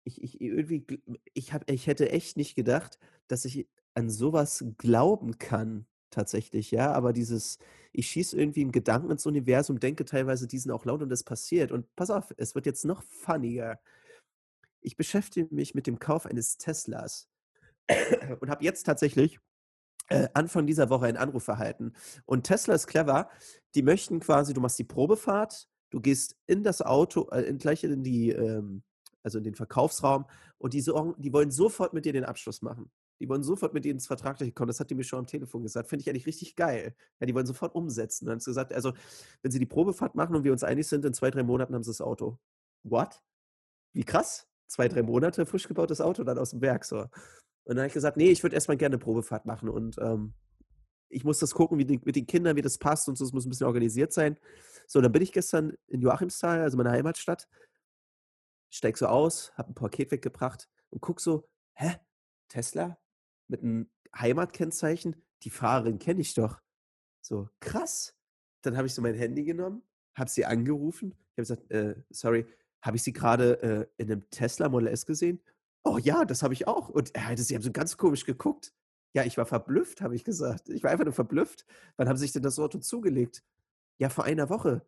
[0.06, 0.86] ich, ich irgendwie,
[1.34, 6.94] ich, hab, ich hätte echt nicht gedacht, dass ich an sowas glauben kann, tatsächlich, ja.
[6.94, 7.60] Aber dieses,
[7.92, 11.72] ich schieße irgendwie einen Gedanken ins Universum, denke teilweise diesen auch laut und das passiert.
[11.72, 13.80] Und pass auf, es wird jetzt noch funniger.
[14.82, 17.28] Ich beschäftige mich mit dem Kauf eines Teslas
[18.40, 19.40] und habe jetzt tatsächlich
[20.10, 21.94] äh, Anfang dieser Woche einen Anruf erhalten.
[22.26, 23.30] Und Tesla ist clever.
[23.74, 28.04] Die möchten quasi, du machst die Probefahrt, du gehst in das Auto, äh, gleich in
[28.04, 28.84] die, ähm,
[29.26, 30.26] also in den Verkaufsraum
[30.60, 32.92] und die, so, die wollen sofort mit dir den Abschluss machen.
[33.20, 34.68] Die wollen sofort mit dir ins Vertragliche kommen.
[34.68, 35.90] Das hat die mir schon am Telefon gesagt.
[35.90, 36.96] Finde ich eigentlich richtig geil.
[37.20, 38.26] Ja, die wollen sofort umsetzen.
[38.26, 38.94] Dann haben sie gesagt, also,
[39.42, 41.84] wenn sie die Probefahrt machen und wir uns einig sind, in zwei, drei Monaten haben
[41.84, 42.38] sie das Auto.
[42.84, 43.24] What?
[43.94, 44.48] Wie krass?
[44.68, 46.86] Zwei, drei Monate frisch gebautes Auto dann aus dem Werk.
[46.86, 47.00] So.
[47.00, 47.10] Und
[47.66, 50.34] dann habe ich gesagt, nee, ich würde erstmal gerne eine Probefahrt machen und ähm,
[51.10, 53.26] ich muss das gucken, wie die, mit den Kindern, wie das passt und so.
[53.26, 54.38] Es muss ein bisschen organisiert sein.
[54.88, 57.48] So, dann bin ich gestern in Joachimsthal, also meine Heimatstadt,
[58.76, 61.98] steig so aus, habe ein Paket weggebracht und guck so, hä?
[62.48, 62.98] Tesla?
[63.48, 66.62] mit einem Heimatkennzeichen, die Fahrerin kenne ich doch.
[67.22, 68.16] So, krass.
[68.62, 69.84] Dann habe ich so mein Handy genommen,
[70.16, 71.12] habe sie angerufen.
[71.12, 72.46] Ich habe gesagt, äh, sorry,
[72.82, 75.42] habe ich sie gerade äh, in einem Tesla Model S gesehen?
[75.84, 76.90] Oh ja, das habe ich auch.
[76.90, 78.74] Und äh, sie haben so ganz komisch geguckt.
[79.14, 80.70] Ja, ich war verblüfft, habe ich gesagt.
[80.70, 81.66] Ich war einfach nur verblüfft.
[81.98, 83.44] Wann haben sie sich denn das Auto zugelegt?
[83.98, 84.86] Ja, vor einer Woche.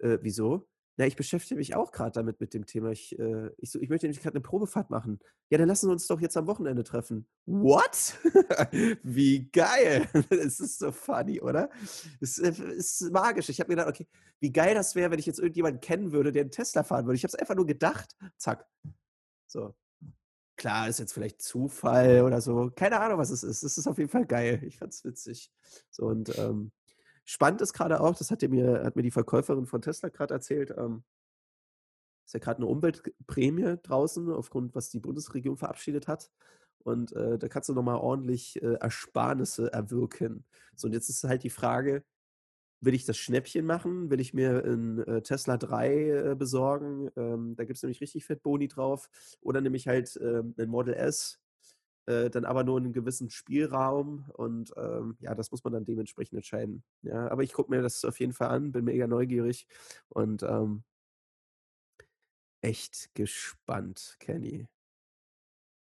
[0.00, 0.68] Äh, wieso?
[0.98, 2.90] Ja, ich beschäftige mich auch gerade damit mit dem Thema.
[2.90, 5.18] Ich, äh, ich, so, ich möchte nämlich gerade eine Probefahrt machen.
[5.50, 7.26] Ja, dann lassen wir uns doch jetzt am Wochenende treffen.
[7.44, 8.18] What?
[9.02, 10.08] wie geil.
[10.30, 11.68] Es ist so funny, oder?
[12.20, 13.50] Es äh, ist magisch.
[13.50, 14.08] Ich habe mir gedacht, okay,
[14.40, 17.16] wie geil das wäre, wenn ich jetzt irgendjemanden kennen würde, der einen Tesla fahren würde.
[17.16, 18.16] Ich habe es einfach nur gedacht.
[18.38, 18.66] Zack.
[19.46, 19.74] So.
[20.56, 22.70] Klar, ist jetzt vielleicht Zufall oder so.
[22.74, 23.62] Keine Ahnung, was es ist.
[23.62, 24.62] Es ist auf jeden Fall geil.
[24.64, 25.52] Ich fand es witzig.
[25.90, 26.72] So, und ähm,
[27.28, 30.72] Spannend ist gerade auch, das hat mir, hat mir die Verkäuferin von Tesla gerade erzählt,
[30.78, 31.02] ähm,
[32.24, 36.30] ist ja gerade eine Umweltprämie draußen, aufgrund, was die Bundesregierung verabschiedet hat.
[36.84, 40.44] Und äh, da kannst du nochmal ordentlich äh, Ersparnisse erwirken.
[40.76, 42.04] So, und jetzt ist halt die Frage,
[42.80, 44.08] will ich das Schnäppchen machen?
[44.10, 47.10] Will ich mir einen äh, Tesla 3 äh, besorgen?
[47.16, 49.08] Ähm, da gibt es nämlich richtig fett Boni drauf.
[49.40, 51.40] Oder nehme ich halt ähm, einen Model S,
[52.06, 55.84] äh, dann aber nur in einem gewissen Spielraum und ähm, ja, das muss man dann
[55.84, 56.82] dementsprechend entscheiden.
[57.02, 59.66] Ja, aber ich gucke mir das auf jeden Fall an, bin mega neugierig
[60.08, 60.84] und ähm,
[62.60, 64.68] echt gespannt, Kenny.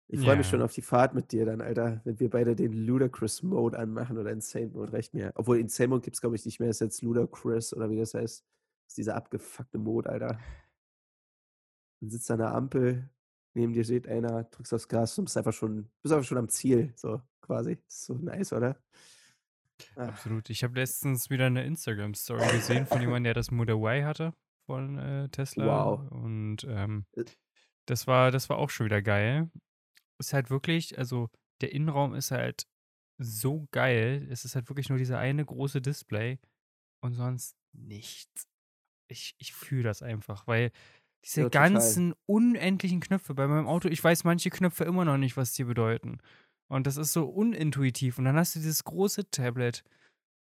[0.10, 2.74] Ich freue mich schon auf die Fahrt mit dir dann, Alter, wenn wir beide den
[2.74, 5.32] Ludacris Mode anmachen oder Insane Mode, recht mir.
[5.36, 8.14] Obwohl Insane Mode gibt es, glaube ich, nicht mehr, ist jetzt Ludacris oder wie das
[8.14, 8.44] heißt.
[8.44, 10.40] Das ist dieser abgefuckte Mode, Alter.
[12.00, 13.10] Dann sitzt an der Ampel,
[13.54, 16.50] neben dir steht einer, drückst aufs Gas und bist einfach schon, bist einfach schon am
[16.50, 17.78] Ziel, so quasi.
[17.88, 18.78] Ist so nice, oder?
[19.96, 20.10] Ach.
[20.10, 20.50] Absolut.
[20.50, 24.34] Ich habe letztens wieder eine Instagram-Story gesehen von jemandem, der das Model Y hatte
[24.66, 25.66] von äh, Tesla.
[25.66, 26.12] Wow.
[26.12, 27.26] Und ähm, äh.
[27.86, 29.50] das war, das war auch schon wieder geil.
[30.20, 31.30] Ist halt wirklich, also
[31.62, 32.68] der Innenraum ist halt
[33.18, 34.28] so geil.
[34.30, 36.39] Es ist halt wirklich nur dieser eine große Display
[37.02, 38.48] und sonst nichts.
[39.10, 40.72] Ich, ich fühle das einfach, weil
[41.24, 45.38] diese ja, ganzen unendlichen Knöpfe bei meinem Auto, ich weiß manche Knöpfe immer noch nicht,
[45.38, 46.20] was die bedeuten.
[46.68, 48.18] Und das ist so unintuitiv.
[48.18, 49.84] Und dann hast du dieses große Tablet,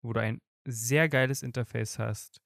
[0.03, 2.41] wo du ein sehr geiles Interface hast,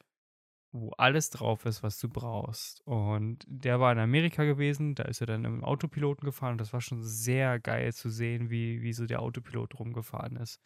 [0.72, 2.82] wo alles drauf ist, was du brauchst.
[2.86, 6.72] Und der war in Amerika gewesen, da ist er dann im Autopiloten gefahren und das
[6.72, 10.60] war schon sehr geil zu sehen, wie, wie so der Autopilot rumgefahren ist.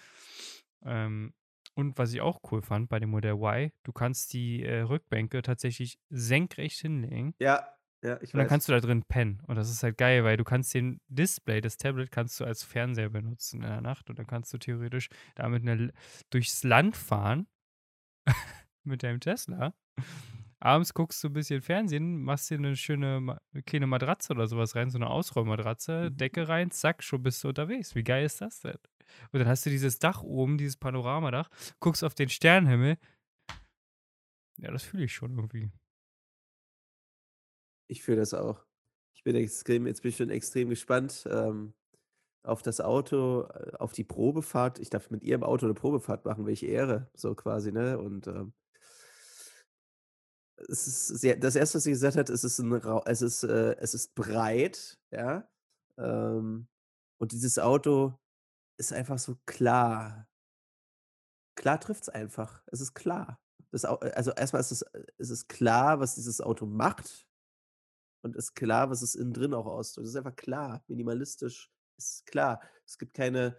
[0.84, 1.32] Ähm,
[1.74, 5.42] und was ich auch cool fand bei dem Modell Y, du kannst die äh, Rückbänke
[5.42, 7.34] tatsächlich senkrecht hinlegen.
[7.38, 7.66] Ja,
[8.04, 9.40] ja, ich Und dann kannst du da drin pennen.
[9.46, 12.64] Und das ist halt geil, weil du kannst den Display, das Tablet, kannst du als
[12.64, 14.10] Fernseher benutzen in der Nacht.
[14.10, 15.92] Und dann kannst du theoretisch damit eine,
[16.30, 17.46] durchs Land fahren
[18.82, 19.74] mit deinem Tesla.
[20.58, 24.90] Abends guckst du ein bisschen Fernsehen, machst dir eine schöne kleine Matratze oder sowas rein,
[24.90, 26.16] so eine Ausräummatratze, mhm.
[26.16, 27.94] Decke rein, zack, schon bist du unterwegs.
[27.94, 28.78] Wie geil ist das denn?
[29.32, 31.48] Und dann hast du dieses Dach oben, dieses Panoramadach,
[31.80, 32.98] guckst auf den Sternenhimmel.
[34.58, 35.70] Ja, das fühle ich schon irgendwie.
[37.88, 38.64] Ich fühle das auch.
[39.14, 41.74] Ich bin extrem, jetzt bin ich schon extrem gespannt ähm,
[42.42, 44.78] auf das Auto, äh, auf die Probefahrt.
[44.78, 47.98] Ich darf mit ihr im Auto eine Probefahrt machen, welche Ehre, so quasi, ne?
[47.98, 48.52] Und ähm,
[50.68, 52.72] es ist sehr, das erste, was sie gesagt hat, es ist ein
[53.06, 55.48] es ist, äh, es ist breit, ja.
[55.98, 56.68] Ähm,
[57.18, 58.18] und dieses Auto
[58.82, 60.28] ist einfach so klar.
[61.54, 62.62] Klar trifft es einfach.
[62.66, 63.40] Es ist klar.
[63.70, 67.28] Das also erstmal ist es, äh, ist es klar, was dieses Auto macht.
[68.24, 70.06] Und ist klar, was es innen drin auch ausdrückt.
[70.06, 71.70] Es ist einfach klar, minimalistisch.
[71.96, 72.60] Es ist klar.
[72.84, 73.56] Es gibt keine,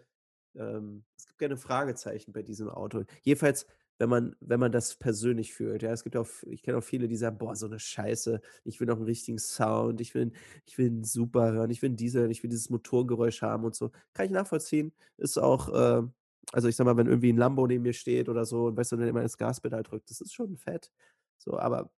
[0.56, 3.06] ähm, es gibt keine Fragezeichen bei diesem Auto.
[3.22, 3.66] Jedenfalls
[4.00, 5.82] wenn man, wenn man das persönlich fühlt.
[5.82, 8.80] Ja, es gibt auch, ich kenne auch viele, die sagen, boah, so eine Scheiße, ich
[8.80, 10.32] will noch einen richtigen Sound, ich will,
[10.66, 13.76] ich will einen super hören, ich will einen Diesel, ich will dieses Motorgeräusch haben und
[13.76, 13.92] so.
[14.14, 14.94] Kann ich nachvollziehen.
[15.18, 16.08] Ist auch, äh,
[16.52, 18.92] also ich sag mal, wenn irgendwie ein Lambo neben mir steht oder so und weißt
[18.92, 20.92] du, wenn er immer das Gaspedal drückt, das ist schon fett.
[21.38, 21.92] So, aber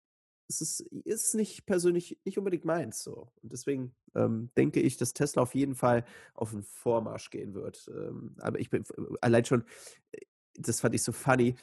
[0.47, 3.31] es ist, ist nicht persönlich nicht unbedingt meins so.
[3.41, 6.05] Und deswegen ähm, denke ich, dass Tesla auf jeden Fall
[6.35, 7.89] auf den Vormarsch gehen wird.
[7.93, 8.83] Ähm, aber ich bin
[9.21, 9.63] allein schon,
[10.11, 10.21] äh,
[10.53, 11.55] das fand ich so funny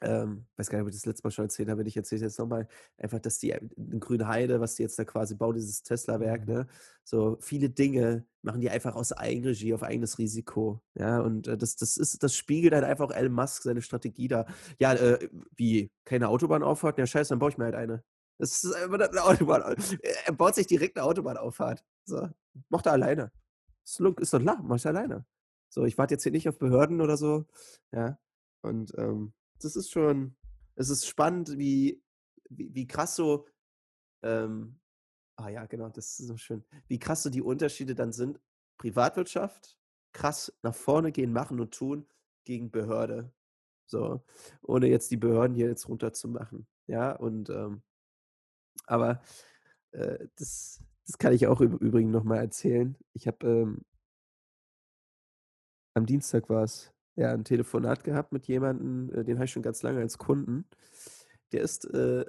[0.00, 2.22] ähm, weiß gar nicht, ob ich das letzte Mal schon erzählt habe, wenn ich erzähle
[2.22, 6.46] jetzt nochmal, einfach, dass die in Grünheide, was die jetzt da quasi bauen, dieses Tesla-Werk,
[6.46, 6.54] mhm.
[6.54, 6.66] ne,
[7.04, 11.76] so viele Dinge machen die einfach aus Eigenregie, auf eigenes Risiko, ja, und äh, das,
[11.76, 14.46] das ist, das spiegelt halt einfach Elon Musk seine Strategie da.
[14.78, 16.98] Ja, äh, wie, keine Autobahnauffahrt?
[16.98, 18.04] Ja, scheiße, dann baue ich mir halt eine.
[18.38, 19.76] Das ist einfach eine Autobahn.
[20.24, 21.84] Er baut sich direkt eine Autobahnauffahrt.
[22.04, 22.28] So,
[22.68, 23.32] macht er alleine.
[23.84, 25.26] Ist, ist doch klar, macht er alleine.
[25.70, 27.46] So, ich warte jetzt hier nicht auf Behörden oder so,
[27.92, 28.18] ja,
[28.62, 30.36] und, ähm, das ist schon,
[30.74, 32.02] es ist spannend, wie,
[32.48, 33.46] wie, wie krass so,
[34.22, 34.78] ähm,
[35.36, 38.40] ah ja, genau, das ist so schön, wie krass so die Unterschiede dann sind.
[38.78, 39.78] Privatwirtschaft,
[40.12, 42.06] krass nach vorne gehen, machen und tun
[42.44, 43.32] gegen Behörde.
[43.86, 44.22] So,
[44.62, 46.66] ohne jetzt die Behörden hier jetzt runterzumachen.
[46.86, 47.82] Ja, und, ähm,
[48.86, 49.22] aber
[49.92, 52.96] äh, das, das kann ich auch im Übrigen nochmal erzählen.
[53.14, 53.84] Ich habe ähm,
[55.94, 59.62] am Dienstag war es, ja, ein Telefonat gehabt mit jemandem, äh, den habe ich schon
[59.62, 60.64] ganz lange als Kunden.
[61.50, 62.24] Der ist äh,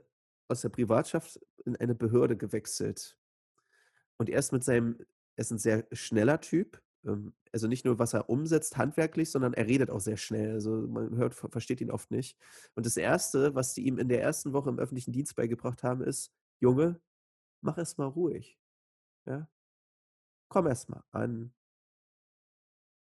[0.47, 3.15] aus der Privatschaft in eine Behörde gewechselt.
[4.17, 4.97] Und er ist mit seinem,
[5.36, 6.82] er ist ein sehr schneller Typ.
[7.06, 10.54] Ähm, also nicht nur, was er umsetzt handwerklich, sondern er redet auch sehr schnell.
[10.54, 12.36] Also man hört, versteht ihn oft nicht.
[12.73, 16.02] Und das Erste, was die ihm in der ersten Woche im öffentlichen Dienst beigebracht haben,
[16.02, 16.99] ist, Junge,
[17.62, 18.58] mach es mal ruhig.
[19.28, 19.47] Ja?
[20.47, 21.54] Komm erst mal an.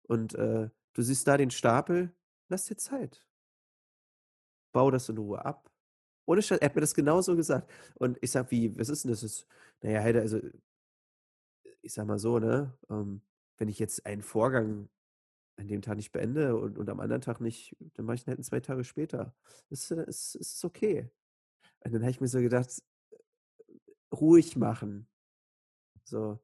[0.08, 2.14] Und äh, Du siehst da den Stapel,
[2.50, 3.26] lass dir Zeit.
[4.72, 5.72] Bau das in Ruhe ab.
[6.26, 7.72] Ohne Scheiß, er hat mir das genauso gesagt.
[7.96, 9.22] Und ich sag, wie, was ist denn das?
[9.22, 9.48] das
[9.82, 10.40] naja, Heide, also,
[11.82, 13.22] ich sag mal so, ne, ähm,
[13.58, 14.90] wenn ich jetzt einen Vorgang
[15.58, 18.32] an dem Tag nicht beende und, und am anderen Tag nicht, dann mache ich ihn
[18.32, 19.36] halt zwei Tage später.
[19.70, 21.10] Das ist, ist, ist okay.
[21.82, 22.82] Und dann habe ich mir so gedacht,
[24.14, 25.08] ruhig machen.
[26.04, 26.40] So.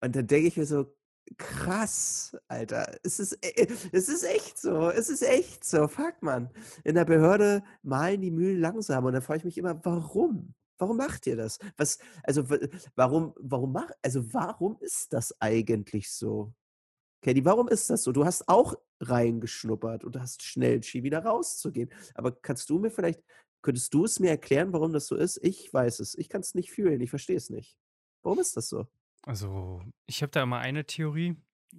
[0.00, 0.94] Und dann denke ich mir so,
[1.36, 2.98] krass, Alter.
[3.02, 4.90] Es ist, äh, es ist echt so.
[4.90, 5.88] Es ist echt so.
[5.88, 6.50] Fuck, man.
[6.84, 10.54] In der Behörde malen die Mühlen langsam und dann frage ich mich immer, warum?
[10.78, 11.58] Warum macht ihr das?
[11.76, 12.44] Was, also,
[12.94, 16.52] warum, warum mach, also, warum ist das eigentlich so?
[17.22, 18.12] Kenny, warum ist das so?
[18.12, 21.90] Du hast auch reingeschnuppert und hast schnell entschieden, wieder rauszugehen.
[22.14, 23.22] Aber kannst du mir vielleicht,
[23.62, 25.38] könntest du es mir erklären, warum das so ist?
[25.42, 26.16] Ich weiß es.
[26.16, 27.00] Ich kann es nicht fühlen.
[27.00, 27.76] Ich verstehe es nicht.
[28.22, 28.86] Warum ist das so?
[29.22, 31.36] Also, ich habe da immer eine Theorie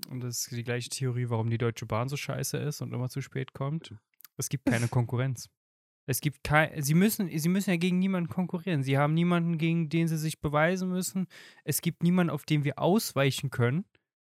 [0.10, 3.10] und das ist die gleiche Theorie, warum die Deutsche Bahn so scheiße ist und immer
[3.10, 3.95] zu spät kommt.
[4.38, 5.49] Es gibt keine Konkurrenz.
[6.06, 8.82] Es gibt kein, sie müssen, sie müssen ja gegen niemanden konkurrieren.
[8.82, 11.28] Sie haben niemanden, gegen den sie sich beweisen müssen.
[11.63, 13.86] Es gibt niemanden, auf den wir ausweichen können.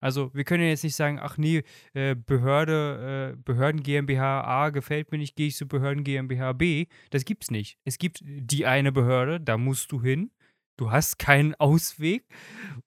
[0.02, 4.70] Also wir können ja jetzt nicht sagen, ach nee, äh, Behörde, äh, Behörden GmbH A
[4.70, 6.88] gefällt mir nicht, gehe ich zu Behörden GmbH B.
[7.12, 7.78] Das gibt's nicht.
[7.84, 10.32] Es gibt die eine Behörde, da musst du hin
[10.80, 12.26] du hast keinen Ausweg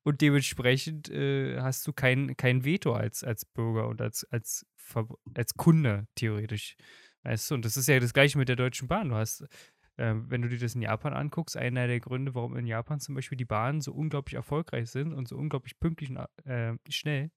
[0.03, 4.67] und dementsprechend äh, hast du kein, kein Veto als, als Bürger und als, als,
[5.35, 6.77] als Kunde theoretisch.
[7.23, 9.11] Weißt du, und das ist ja das gleiche mit der Deutschen Bahn.
[9.11, 9.43] Du hast,
[9.97, 13.15] äh, wenn du dir das in Japan anguckst, einer der Gründe, warum in Japan zum
[13.15, 17.31] Beispiel die Bahnen so unglaublich erfolgreich sind und so unglaublich pünktlich und äh, schnell,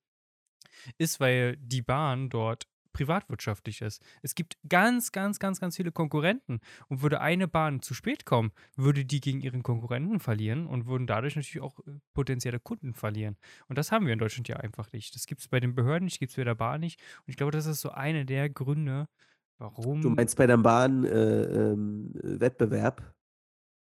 [0.97, 4.01] ist, weil die Bahn dort privatwirtschaftlich ist.
[4.21, 6.61] Es gibt ganz, ganz, ganz, ganz viele Konkurrenten.
[6.87, 11.05] Und würde eine Bahn zu spät kommen, würde die gegen ihren Konkurrenten verlieren und würden
[11.05, 13.35] dadurch natürlich auch äh, potenzielle Kunden verlieren.
[13.67, 15.13] Und das haben wir in Deutschland ja einfach nicht.
[15.13, 17.01] Das gibt es bei den Behörden nicht, gibt es bei der Bahn nicht.
[17.19, 19.09] Und ich glaube, das ist so eine der Gründe,
[19.57, 20.01] warum.
[20.01, 23.13] Du meinst bei der Bahn äh, ähm, Wettbewerb?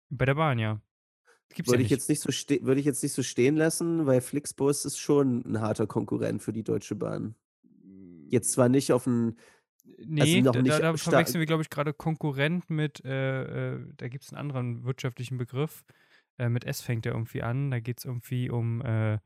[0.10, 0.82] Bei der Bahn, ja.
[1.54, 4.22] Gibt's würde, ja ich jetzt nicht so würde ich jetzt nicht so stehen lassen, weil
[4.22, 7.36] Flixbus ist schon ein harter Konkurrent für die Deutsche Bahn.
[8.30, 9.08] Jetzt zwar nicht auf.
[9.08, 9.34] Also
[10.06, 14.08] nee, also noch da, da verwechseln wir, glaube ich, gerade Konkurrent mit, äh, äh, da
[14.08, 15.84] gibt es einen anderen wirtschaftlichen Begriff.
[16.38, 17.72] Äh, mit S fängt er irgendwie an.
[17.72, 19.18] Da geht es irgendwie um, äh,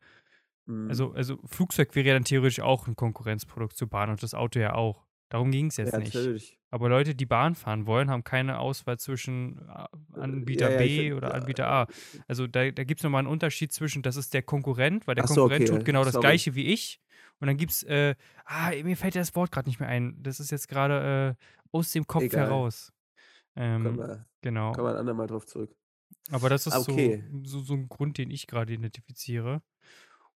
[0.65, 0.89] mhm.
[0.89, 4.59] also, also Flugzeug wäre ja dann theoretisch auch ein Konkurrenzprodukt zur Bahn und das Auto
[4.59, 5.05] ja auch.
[5.29, 6.13] Darum ging es jetzt ja, nicht.
[6.13, 6.57] Natürlich.
[6.71, 11.13] Aber Leute, die Bahn fahren wollen, haben keine Auswahl zwischen äh, Anbieter ja, B ich,
[11.13, 11.87] oder Anbieter A.
[12.27, 15.27] Also da, da gibt es nochmal einen Unterschied zwischen, das ist der Konkurrent, weil der
[15.27, 15.77] so, Konkurrent okay.
[15.77, 16.13] tut genau Sorry.
[16.13, 16.99] das gleiche wie ich.
[17.41, 18.15] Und dann gibt es, äh,
[18.45, 20.15] ah, mir fällt das Wort gerade nicht mehr ein.
[20.21, 22.45] Das ist jetzt gerade äh, aus dem Kopf Egal.
[22.45, 22.93] heraus.
[23.55, 24.71] Ähm, kommen wir, genau.
[24.73, 25.75] Kommen wir ein andermal drauf zurück.
[26.29, 27.23] Aber das ist okay.
[27.43, 29.63] so, so, so ein Grund, den ich gerade identifiziere.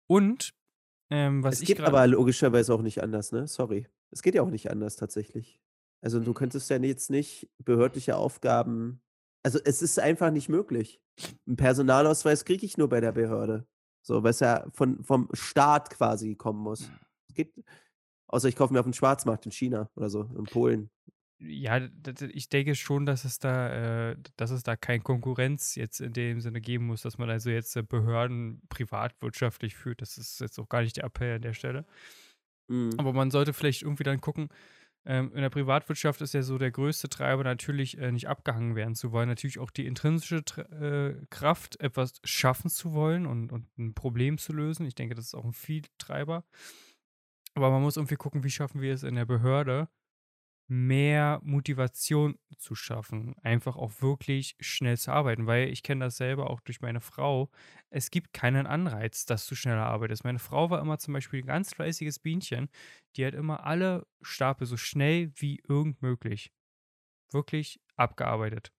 [0.07, 0.53] Und
[1.09, 3.47] ähm, was es ich geht aber logischerweise auch nicht anders, ne?
[3.47, 3.87] Sorry.
[4.09, 5.59] Es geht ja auch nicht anders tatsächlich.
[6.01, 9.01] Also du könntest ja jetzt nicht behördliche Aufgaben.
[9.43, 11.01] Also es ist einfach nicht möglich.
[11.47, 13.67] Einen Personalausweis kriege ich nur bei der Behörde.
[14.03, 16.91] So, weil es ja von, vom Staat quasi kommen muss.
[17.29, 17.53] Es geht,
[18.27, 20.89] außer ich kaufe mir auf dem Schwarzmarkt in China oder so, in Polen.
[21.39, 21.81] Ja,
[22.29, 26.41] ich denke schon, dass es da, äh, dass es da keine Konkurrenz jetzt in dem
[26.41, 30.01] Sinne geben muss, dass man also jetzt äh, Behörden privatwirtschaftlich führt.
[30.01, 31.85] Das ist jetzt auch gar nicht der Appell an der Stelle.
[32.67, 32.91] Mhm.
[32.97, 34.49] Aber man sollte vielleicht irgendwie dann gucken,
[35.05, 39.11] in der Privatwirtschaft ist ja so der größte Treiber natürlich äh, nicht abgehangen werden zu
[39.11, 39.27] wollen.
[39.27, 44.53] Natürlich auch die intrinsische äh, Kraft, etwas schaffen zu wollen und, und ein Problem zu
[44.53, 44.85] lösen.
[44.85, 46.45] Ich denke, das ist auch ein Vieltreiber.
[47.53, 49.89] Aber man muss irgendwie gucken, wie schaffen wir es in der Behörde,
[50.73, 56.49] mehr Motivation zu schaffen, einfach auch wirklich schnell zu arbeiten, weil ich kenne das selber
[56.49, 57.51] auch durch meine Frau.
[57.91, 60.23] Es gibt keinen Anreiz, dass du schneller arbeitest.
[60.23, 62.69] Meine Frau war immer zum Beispiel ein ganz fleißiges Bienchen,
[63.15, 66.51] die hat immer alle Stapel so schnell wie irgend möglich
[67.31, 68.71] wirklich abgearbeitet.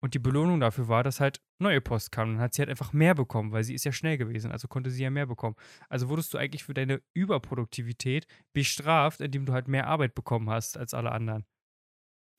[0.00, 2.32] Und die Belohnung dafür war, dass halt neue Post kam.
[2.32, 4.50] Dann hat sie halt einfach mehr bekommen, weil sie ist ja schnell gewesen.
[4.52, 5.56] Also konnte sie ja mehr bekommen.
[5.88, 10.76] Also wurdest du eigentlich für deine Überproduktivität bestraft, indem du halt mehr Arbeit bekommen hast
[10.76, 11.44] als alle anderen.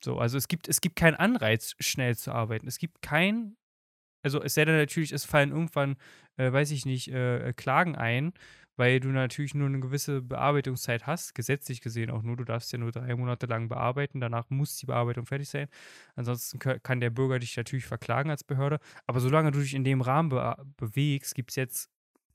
[0.04, 2.68] So, also es gibt, es gibt keinen Anreiz, schnell zu arbeiten.
[2.68, 3.56] Es gibt kein,
[4.24, 5.96] also es sei denn natürlich, es fallen irgendwann,
[6.36, 8.32] äh, weiß ich nicht, äh, Klagen ein,
[8.78, 12.36] weil du natürlich nur eine gewisse Bearbeitungszeit hast, gesetzlich gesehen auch nur.
[12.36, 15.68] Du darfst ja nur drei Monate lang bearbeiten, danach muss die Bearbeitung fertig sein.
[16.14, 18.78] Ansonsten kann der Bürger dich natürlich verklagen als Behörde.
[19.06, 21.90] Aber solange du dich in dem Rahmen be bewegst, gibt es jetzt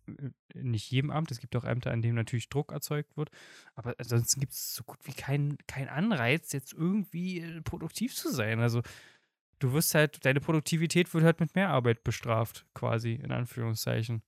[0.07, 3.29] äh, nicht jedem Amt, es gibt auch Ämter, an denen natürlich Druck erzeugt wird,
[3.75, 8.31] aber ansonsten gibt es so gut wie keinen kein Anreiz, jetzt irgendwie äh, produktiv zu
[8.31, 8.59] sein.
[8.59, 8.81] Also
[9.59, 14.21] du wirst halt, deine Produktivität wird halt mit mehr Arbeit bestraft, quasi, in Anführungszeichen.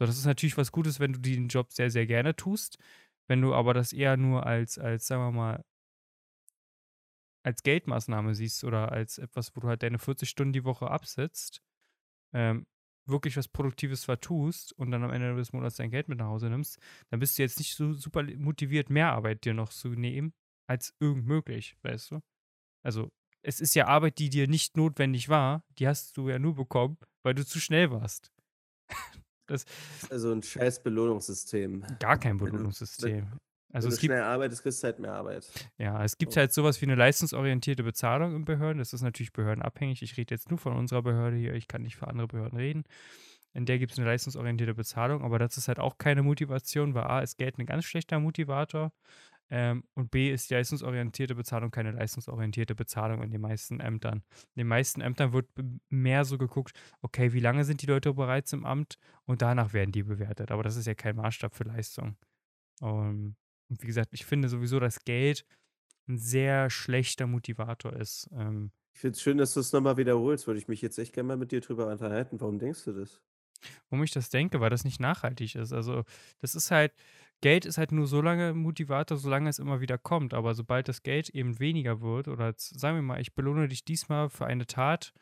[0.00, 2.78] So, das ist natürlich was Gutes, wenn du den Job sehr, sehr gerne tust.
[3.28, 5.64] Wenn du aber das eher nur als, als, sagen wir mal,
[7.44, 11.60] als Geldmaßnahme siehst oder als etwas, wo du halt deine 40 Stunden die Woche absetzt,
[12.32, 12.66] ähm,
[13.06, 16.28] wirklich was Produktives zwar tust und dann am Ende des Monats dein Geld mit nach
[16.28, 16.78] Hause nimmst,
[17.10, 20.32] dann bist du jetzt nicht so super motiviert, mehr Arbeit dir noch zu nehmen,
[20.66, 22.20] als irgend möglich, weißt du?
[22.82, 23.10] Also,
[23.42, 26.96] es ist ja Arbeit, die dir nicht notwendig war, die hast du ja nur bekommen,
[27.22, 28.32] weil du zu schnell warst.
[29.50, 29.64] Das
[30.10, 31.84] also ein scheiß Belohnungssystem.
[31.98, 33.26] Gar kein Belohnungssystem.
[33.72, 35.48] Also wenn es du gibt, schnell arbeitest, kriegst du halt mehr Arbeit.
[35.78, 38.78] Ja, es gibt halt sowas wie eine leistungsorientierte Bezahlung in Behörden.
[38.78, 40.02] Das ist natürlich behördenabhängig.
[40.02, 41.54] Ich rede jetzt nur von unserer Behörde hier.
[41.54, 42.84] Ich kann nicht für andere Behörden reden.
[43.52, 47.04] In der gibt es eine leistungsorientierte Bezahlung, aber das ist halt auch keine Motivation, weil
[47.04, 48.92] A, ist Geld ein ganz schlechter Motivator.
[49.50, 54.22] Ähm, und B ist die leistungsorientierte Bezahlung keine leistungsorientierte Bezahlung in den meisten Ämtern.
[54.54, 55.48] In den meisten Ämtern wird
[55.88, 56.72] mehr so geguckt,
[57.02, 60.52] okay, wie lange sind die Leute bereits im Amt und danach werden die bewertet.
[60.52, 62.16] Aber das ist ja kein Maßstab für Leistung.
[62.80, 63.36] Um,
[63.68, 65.44] und wie gesagt, ich finde sowieso, dass Geld
[66.08, 68.28] ein sehr schlechter Motivator ist.
[68.32, 70.46] Ähm, ich finde es schön, dass du es nochmal wiederholst.
[70.46, 72.40] Würde ich mich jetzt echt gerne mal mit dir drüber unterhalten.
[72.40, 73.20] Warum denkst du das?
[73.88, 75.72] Warum ich das denke, weil das nicht nachhaltig ist.
[75.72, 76.04] Also,
[76.40, 76.92] das ist halt,
[77.40, 80.34] Geld ist halt nur so lange Motivator, solange es immer wieder kommt.
[80.34, 84.28] Aber sobald das Geld eben weniger wird, oder sagen wir mal, ich belohne dich diesmal
[84.28, 85.12] für eine Tat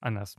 [0.00, 0.36] anders.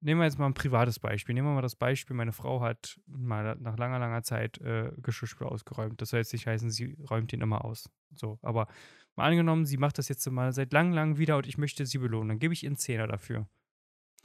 [0.00, 1.34] Nehmen wir jetzt mal ein privates Beispiel.
[1.34, 5.50] Nehmen wir mal das Beispiel, meine Frau hat mal nach langer, langer Zeit äh, Geschirrspüler
[5.50, 6.00] ausgeräumt.
[6.00, 7.90] Das soll jetzt nicht heißen, sie räumt ihn immer aus.
[8.14, 8.68] So, aber
[9.16, 11.98] mal angenommen, sie macht das jetzt mal seit langem, langem wieder und ich möchte sie
[11.98, 12.28] belohnen.
[12.28, 13.48] Dann gebe ich ihr einen Zehner dafür.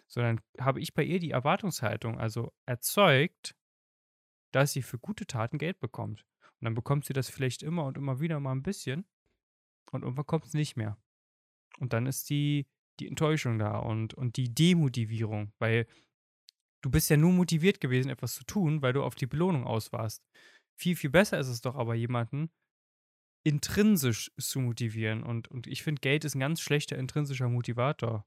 [0.07, 3.55] So, dann habe ich bei ihr die Erwartungshaltung also erzeugt,
[4.55, 6.25] dass sie für gute Taten Geld bekommt.
[6.41, 9.05] Und dann bekommt sie das vielleicht immer und immer wieder mal ein bisschen
[9.91, 10.97] und irgendwann kommt es nicht mehr.
[11.79, 12.65] Und dann ist die,
[13.01, 15.87] die Enttäuschung da und, und die Demotivierung, weil
[16.81, 19.91] du bist ja nur motiviert gewesen, etwas zu tun, weil du auf die Belohnung aus
[19.91, 20.23] warst.
[20.77, 22.49] Viel, viel besser ist es doch aber, jemanden
[23.43, 25.21] intrinsisch zu motivieren.
[25.21, 28.25] Und, und ich finde, Geld ist ein ganz schlechter intrinsischer Motivator.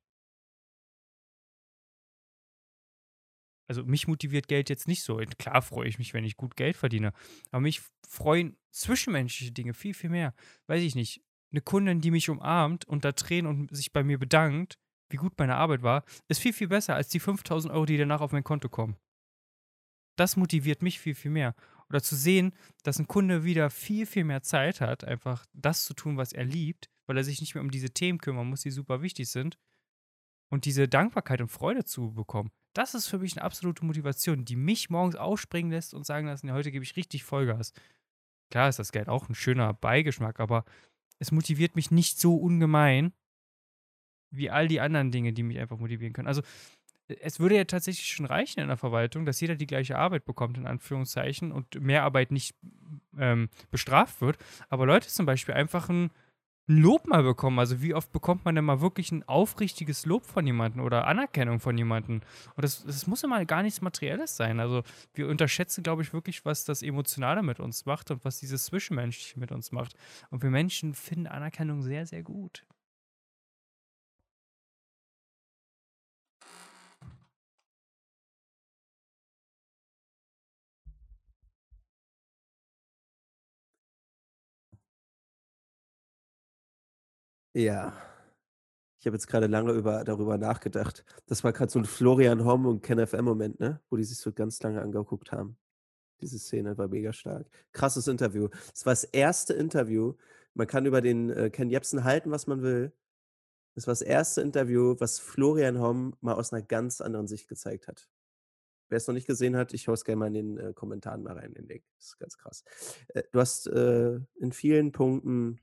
[3.68, 5.20] Also mich motiviert Geld jetzt nicht so.
[5.38, 7.12] Klar freue ich mich, wenn ich gut Geld verdiene.
[7.50, 10.34] Aber mich freuen zwischenmenschliche Dinge viel, viel mehr.
[10.66, 11.22] Weiß ich nicht.
[11.52, 14.78] Eine Kundin, die mich umarmt und da Tränen und sich bei mir bedankt,
[15.10, 18.20] wie gut meine Arbeit war, ist viel, viel besser als die 5000 Euro, die danach
[18.20, 18.96] auf mein Konto kommen.
[20.16, 21.54] Das motiviert mich viel, viel mehr.
[21.88, 22.52] Oder zu sehen,
[22.82, 26.44] dass ein Kunde wieder viel, viel mehr Zeit hat, einfach das zu tun, was er
[26.44, 29.58] liebt, weil er sich nicht mehr um diese Themen kümmern muss, die super wichtig sind.
[30.50, 32.50] Und diese Dankbarkeit und Freude zu bekommen.
[32.74, 36.48] Das ist für mich eine absolute Motivation, die mich morgens aufspringen lässt und sagen lassen,
[36.48, 37.72] ja, heute gebe ich richtig Vollgas.
[38.50, 40.64] Klar ist das Geld auch ein schöner Beigeschmack, aber
[41.18, 43.12] es motiviert mich nicht so ungemein
[44.30, 46.28] wie all die anderen Dinge, die mich einfach motivieren können.
[46.28, 46.42] Also
[47.08, 50.58] es würde ja tatsächlich schon reichen in der Verwaltung, dass jeder die gleiche Arbeit bekommt,
[50.58, 52.54] in Anführungszeichen, und mehr Arbeit nicht
[53.18, 54.36] ähm, bestraft wird.
[54.68, 56.10] Aber Leute zum Beispiel einfach ein
[56.68, 57.58] ein Lob mal bekommen.
[57.58, 61.60] Also wie oft bekommt man denn mal wirklich ein aufrichtiges Lob von jemandem oder Anerkennung
[61.60, 62.20] von jemandem?
[62.54, 64.60] Und das, das muss immer gar nichts Materielles sein.
[64.60, 64.82] Also
[65.14, 69.40] wir unterschätzen, glaube ich, wirklich, was das Emotionale mit uns macht und was dieses Zwischenmenschliche
[69.40, 69.94] mit uns macht.
[70.30, 72.64] Und wir Menschen finden Anerkennung sehr, sehr gut.
[87.58, 87.92] Ja.
[89.00, 91.04] Ich habe jetzt gerade lange über darüber nachgedacht.
[91.26, 93.80] Das war gerade so ein Florian Homm und KenFM-Moment, ne?
[93.90, 95.58] Wo die sich so ganz lange angeguckt haben.
[96.20, 97.48] Diese Szene war mega stark.
[97.72, 98.48] Krasses Interview.
[98.72, 100.14] Es war das erste Interview.
[100.54, 102.92] Man kann über den äh, Ken Jebsen halten, was man will.
[103.74, 107.88] Es war das erste Interview, was Florian Homm mal aus einer ganz anderen Sicht gezeigt
[107.88, 108.08] hat.
[108.88, 111.24] Wer es noch nicht gesehen hat, ich haue es gerne mal in den äh, Kommentaren
[111.24, 111.82] mal rein, den Link.
[111.96, 112.62] Das ist ganz krass.
[113.08, 115.60] Äh, du hast äh, in vielen Punkten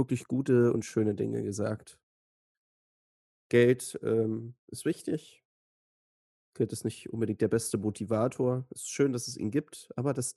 [0.00, 1.98] wirklich gute und schöne Dinge gesagt.
[3.50, 5.44] Geld ähm, ist wichtig.
[6.54, 8.66] Geld ist nicht unbedingt der beste Motivator.
[8.70, 10.34] Es ist schön, dass es ihn gibt, aber das,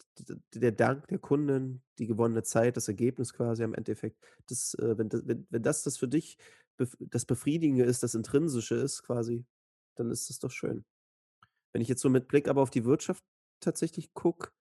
[0.54, 5.10] der Dank der Kunden, die gewonnene Zeit, das Ergebnis quasi am Endeffekt, das, äh, wenn,
[5.10, 6.38] das, wenn, wenn das das für dich
[7.00, 9.46] das Befriedigende ist, das Intrinsische ist quasi,
[9.96, 10.86] dann ist das doch schön.
[11.72, 13.24] Wenn ich jetzt so mit Blick aber auf die Wirtschaft
[13.60, 14.52] tatsächlich gucke,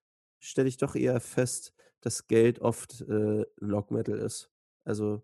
[0.40, 4.50] stelle ich doch eher fest, dass Geld oft äh, ein Lockmittel ist.
[4.84, 5.22] Also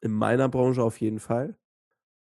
[0.00, 1.56] in meiner Branche auf jeden Fall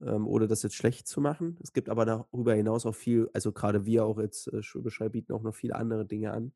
[0.05, 1.59] ähm, ohne das jetzt schlecht zu machen.
[1.63, 5.33] Es gibt aber darüber hinaus auch viel, also gerade wir auch jetzt, äh, Schwäbisch bieten
[5.33, 6.53] auch noch viele andere Dinge an.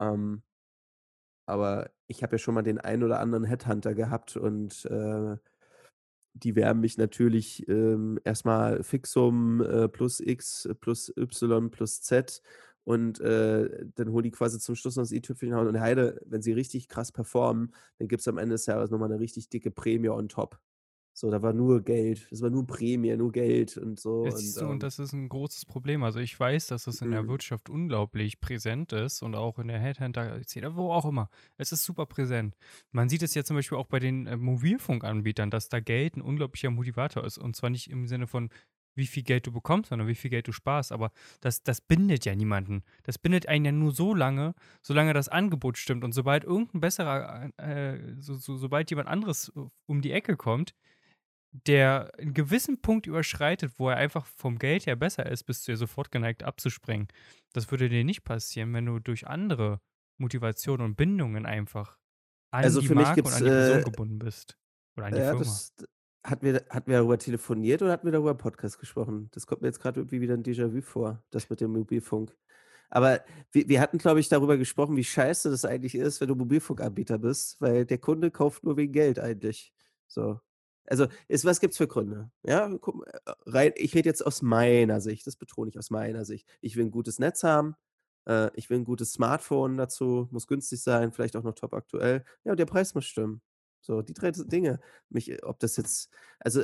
[0.00, 0.42] Ähm,
[1.46, 5.36] aber ich habe ja schon mal den einen oder anderen Headhunter gehabt und äh,
[6.34, 12.42] die werben mich natürlich ähm, erstmal Fixum äh, plus X plus Y plus Z
[12.86, 16.52] und äh, dann holen die quasi zum Schluss noch das i-Tüpfelchen und Heide, wenn sie
[16.52, 20.08] richtig krass performen, dann gibt es am Ende des Jahres nochmal eine richtig dicke Prämie
[20.08, 20.60] on top.
[21.18, 22.28] So, da war nur Geld.
[22.30, 24.24] Es war nur Prämie, nur Geld und so.
[24.24, 26.02] Und, ähm, und das ist ein großes Problem.
[26.04, 27.28] Also ich weiß, dass es in der Mhm.
[27.28, 31.30] Wirtschaft unglaublich präsent ist und auch in der Headhunter-Szene, wo auch immer.
[31.56, 32.54] Es ist super präsent.
[32.92, 36.20] Man sieht es ja zum Beispiel auch bei den äh, Mobilfunkanbietern, dass da Geld ein
[36.22, 37.38] unglaublicher Motivator ist.
[37.38, 38.50] Und zwar nicht im Sinne von,
[38.96, 40.90] wie viel Geld du bekommst, sondern wie viel Geld du sparst.
[40.90, 42.82] Aber das, das bindet ja niemanden.
[43.04, 46.02] Das bindet einen ja nur so lange, solange das Angebot stimmt.
[46.02, 50.74] Und sobald irgendein besserer, äh, so, so, sobald jemand anderes äh, um die Ecke kommt,
[51.66, 55.72] der einen gewissen Punkt überschreitet, wo er einfach vom Geld her besser ist, bist du
[55.72, 57.08] ja sofort geneigt abzuspringen.
[57.52, 59.80] Das würde dir nicht passieren, wenn du durch andere
[60.18, 61.98] Motivationen und Bindungen einfach
[62.50, 64.58] an Also die für mich Marke und gibt's, an die Person äh, gebunden bist.
[64.96, 65.38] Oder an die ja, Firma.
[65.40, 65.74] das
[66.26, 69.28] hatten wir, hatten wir darüber telefoniert oder hatten wir darüber im Podcast gesprochen?
[69.32, 72.36] Das kommt mir jetzt gerade irgendwie wieder ein Déjà-vu vor, das mit dem Mobilfunk.
[72.90, 73.20] Aber
[73.52, 77.18] wir, wir hatten, glaube ich, darüber gesprochen, wie scheiße das eigentlich ist, wenn du Mobilfunkanbieter
[77.18, 79.72] bist, weil der Kunde kauft nur wegen Geld eigentlich.
[80.06, 80.40] So.
[80.86, 82.30] Also, ist, was gibt's für Gründe?
[82.44, 86.24] Ja, guck, äh, rein, ich rede jetzt aus meiner Sicht, das betone ich aus meiner
[86.24, 86.46] Sicht.
[86.60, 87.74] Ich will ein gutes Netz haben,
[88.28, 92.24] äh, ich will ein gutes Smartphone dazu, muss günstig sein, vielleicht auch noch top aktuell.
[92.44, 93.42] Ja, und der Preis muss stimmen.
[93.86, 94.80] So, die drei Dinge.
[95.10, 96.10] Mich, ob das jetzt,
[96.40, 96.62] also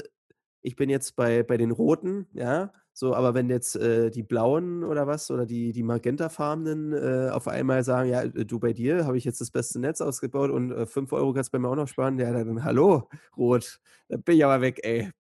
[0.61, 4.83] ich bin jetzt bei, bei den Roten, ja, so, aber wenn jetzt äh, die Blauen
[4.83, 9.07] oder was oder die, die Magentafarbenen äh, auf einmal sagen, ja, äh, du bei dir
[9.07, 11.69] habe ich jetzt das beste Netz ausgebaut und äh, 5 Euro kannst du bei mir
[11.69, 15.13] auch noch sparen, ja, dann hallo, Rot, dann bin ich aber weg, ey.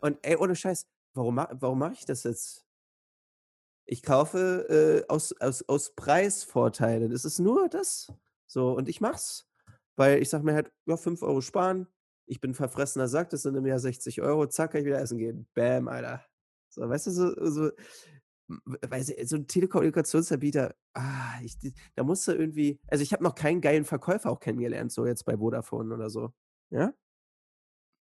[0.00, 2.64] Und ey, ohne Scheiß, warum, warum mache ich das jetzt?
[3.86, 7.10] Ich kaufe äh, aus, aus, aus Preisvorteilen.
[7.10, 8.12] Es ist nur das.
[8.46, 9.47] So, und ich mach's.
[9.98, 11.88] Weil ich sag mir halt, ja, 5 Euro sparen.
[12.26, 15.18] Ich bin verfressener Sack, das sind im Jahr 60 Euro, zack, kann ich wieder essen
[15.18, 15.48] gehen.
[15.54, 16.24] Bam, Alter.
[16.70, 17.70] So, weißt du, so, so,
[18.48, 23.12] m- weiß ich, so ein Telekommunikationsanbieter, ah, ich, die- da musst du irgendwie, also ich
[23.12, 26.32] habe noch keinen geilen Verkäufer auch kennengelernt, so jetzt bei Vodafone oder so.
[26.70, 26.92] Ja?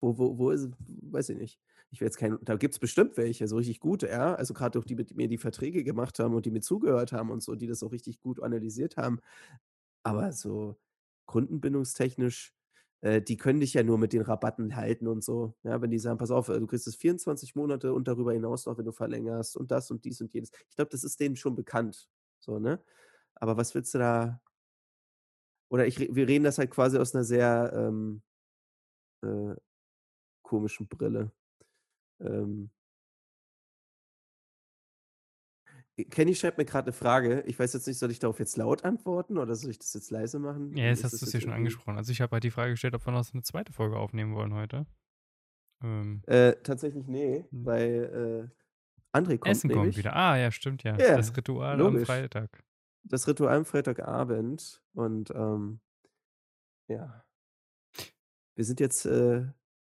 [0.02, 0.70] Wo, wo, wo ist,
[1.12, 1.60] weiß ich nicht.
[1.92, 4.36] Ich will jetzt kein, da gibt es bestimmt welche, so richtig gute, ja.
[4.36, 7.32] Also gerade auch die mit mir die Verträge gemacht haben und die mir zugehört haben
[7.32, 9.20] und so, die das auch richtig gut analysiert haben.
[10.04, 10.78] Aber so
[11.30, 12.56] kundenbindungstechnisch,
[13.02, 15.56] äh, die können dich ja nur mit den Rabatten halten und so.
[15.62, 18.66] Ja, wenn die sagen, pass auf, äh, du kriegst es 24 Monate und darüber hinaus
[18.66, 20.50] noch, wenn du verlängerst und das und dies und jenes.
[20.70, 22.10] Ich glaube, das ist denen schon bekannt.
[22.40, 22.84] So, ne?
[23.36, 24.42] Aber was willst du da?
[25.70, 28.24] Oder ich, wir reden das halt quasi aus einer sehr ähm,
[29.22, 29.56] äh,
[30.42, 31.32] komischen Brille.
[32.20, 32.72] Ähm,
[36.06, 37.42] Kenny schreibt mir gerade eine Frage.
[37.48, 40.12] Ich weiß jetzt nicht, soll ich darauf jetzt laut antworten oder soll ich das jetzt
[40.12, 40.76] leise machen?
[40.76, 41.98] Ja, jetzt ist hast du es ja schon irgendwie- angesprochen.
[41.98, 44.54] Also ich habe halt die Frage gestellt, ob wir noch eine zweite Folge aufnehmen wollen
[44.54, 44.86] heute.
[45.84, 47.66] Ähm, Äh, tatsächlich, nee, Hm.
[47.66, 48.50] weil
[49.14, 49.98] äh, André kommt Essen kommt nämlich.
[49.98, 50.16] wieder.
[50.16, 50.98] Ah, ja, stimmt ja.
[50.98, 52.06] Ja, das Ritual am logisch.
[52.08, 52.64] Freitag.
[53.04, 55.80] Das Ritual am Freitagabend und ähm,
[56.88, 57.24] ja.
[58.56, 59.48] wir sind jetzt, äh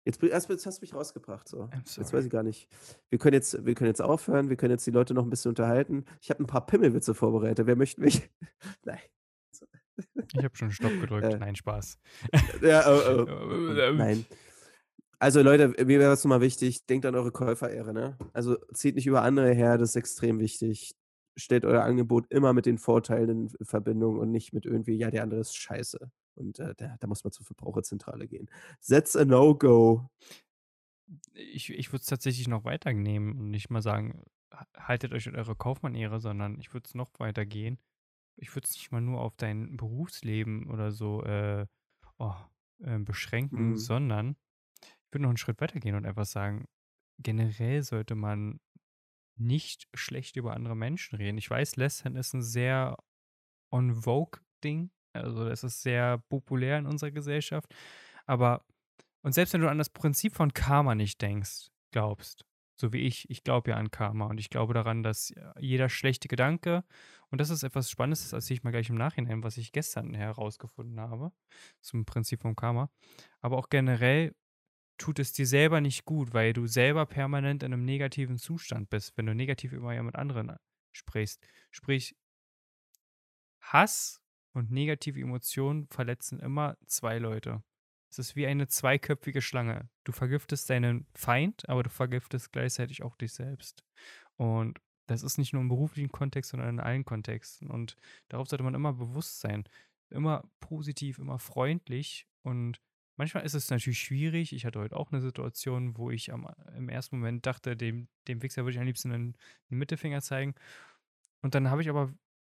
[0.05, 1.69] jetzt erst jetzt hast du mich rausgebracht so.
[1.97, 2.67] Jetzt weiß ich gar nicht.
[3.09, 5.49] Wir können jetzt wir können jetzt aufhören, wir können jetzt die Leute noch 'n bisschen
[5.49, 6.05] unterhalten.
[6.21, 7.67] Ich habe 'n paar Pimmelwitze vorbereitet.
[7.67, 8.29] Wer möchte mich
[8.85, 8.99] nein.
[10.35, 11.33] Ich habe schon Stopp gedrückt.
[11.33, 11.37] Äh.
[11.37, 11.99] Nein, Spaß.
[12.61, 14.25] Ja, oh, oh, nein.
[15.19, 18.17] Also Leute, mir wäre es noch mal wichtig, denkt an eure Käuferehre, ne?
[18.33, 20.95] Also, zieht nicht über andere her, das ist extrem wichtig.
[21.37, 23.29] Stellt euer Angebot immer mit den Vorteilen
[23.59, 27.07] in Verbindung und nicht mit irgendwie: „Ja, der andere ist scheiße.“ Und, äh, da da
[27.07, 28.49] muss man zur Verbraucherzentrale gehen.
[28.87, 30.09] That's a no go.
[31.33, 34.23] Ich ich würde es tatsächlich noch weiter nehmen und nicht mal sagen:
[34.53, 37.79] „Ha haltet euch an eure Kaufmann-Ehre“, sondern ich würde es noch weitergehen.
[38.37, 41.67] Ich würde es nicht mal nur auf dein Berufsleben oder so, äh,
[42.19, 42.35] oh,
[42.81, 43.77] ähm, beschränken, Mhm.
[43.77, 44.37] sondern
[45.07, 46.65] ich würde noch 'n Schritt weitergehen und einfach sagen:
[47.19, 48.61] Generell sollte man
[49.37, 51.37] nicht schlecht über andere Menschen reden.
[51.39, 52.97] Ich weiß, Lästern ist 'n sehr
[53.71, 54.91] en vogue Ding.
[55.15, 57.73] Also, es ist sehr populär in unserer Gesellschaft.
[58.25, 58.65] Aber
[59.23, 62.45] und selbst wenn du an das Prinzip von Karma nicht denkst glaubst,
[62.75, 65.89] so wie ich ich glaube ja an Karma und ich glaube daran, dass, äh, jeder
[65.89, 66.83] schlechte Gedanke
[67.31, 70.13] und das ist etwas Spannendes, das erzähle ich mal gleich im Nachhinein, was ich gestern
[70.15, 71.31] herausgefunden habe
[71.81, 72.89] zum Prinzip von Karma.
[73.41, 74.35] Aber auch generell
[74.99, 79.17] tut es dir selber nicht gut, weil du selber permanent in 'nem negativen Zustand bist,
[79.17, 80.57] wenn du negativ über jemand anderen
[80.93, 81.45] sprichst.
[81.71, 82.15] Sprich
[83.61, 84.19] Hass
[84.53, 87.63] und negative Emotionen verletzen immer 2 Leute.
[88.11, 89.89] Es ist wie eine zweiköpfige Schlange.
[90.05, 93.83] Du vergiftest deinen Feind, aber du vergiftest gleichzeitig auch dich selbst.
[94.37, 97.69] Und das ist nicht nur im beruflichen Kontext, sondern in allen Kontexten.
[97.71, 97.95] Und
[98.29, 99.65] darauf sollte man immer bewusst sein.
[100.11, 102.27] Immer positiv, immer freundlich.
[102.43, 102.81] Und
[103.17, 104.53] manchmal ist es natürlich schwierig.
[104.53, 106.47] Ich hatte heute auch 'ne Situation, wo ich am
[106.77, 109.37] im ersten Moment dachte, dem dem Wichser würde ich am liebsten 'nen
[109.71, 110.55] 'n Mittelfinger zeigen.
[111.43, 112.13] Und dann habe ich aber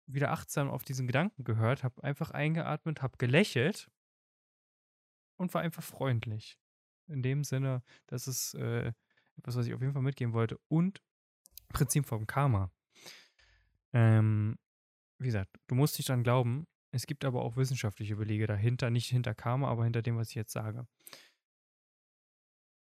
[0.07, 3.89] wieder achtsam auf diesen Gedanken gehört, habe einfach eingeatmet, habe gelächelt
[5.37, 6.57] und war einfach freundlich.
[7.07, 8.93] In dem Sinne, das ist, äh,
[9.37, 10.59] etwas, was ich auf jeden Fall mitgeben wollte.
[10.67, 11.01] Und
[11.69, 12.71] Prinzip vom Karma.
[13.93, 14.57] Ähm,
[15.19, 16.67] wie gesagt, du musst nicht dran glauben.
[16.91, 20.35] Es gibt aber auch wissenschaftliche Belege dahinter, nicht hinter Karma, aber hinter dem, was ich
[20.35, 20.87] jetzt sage.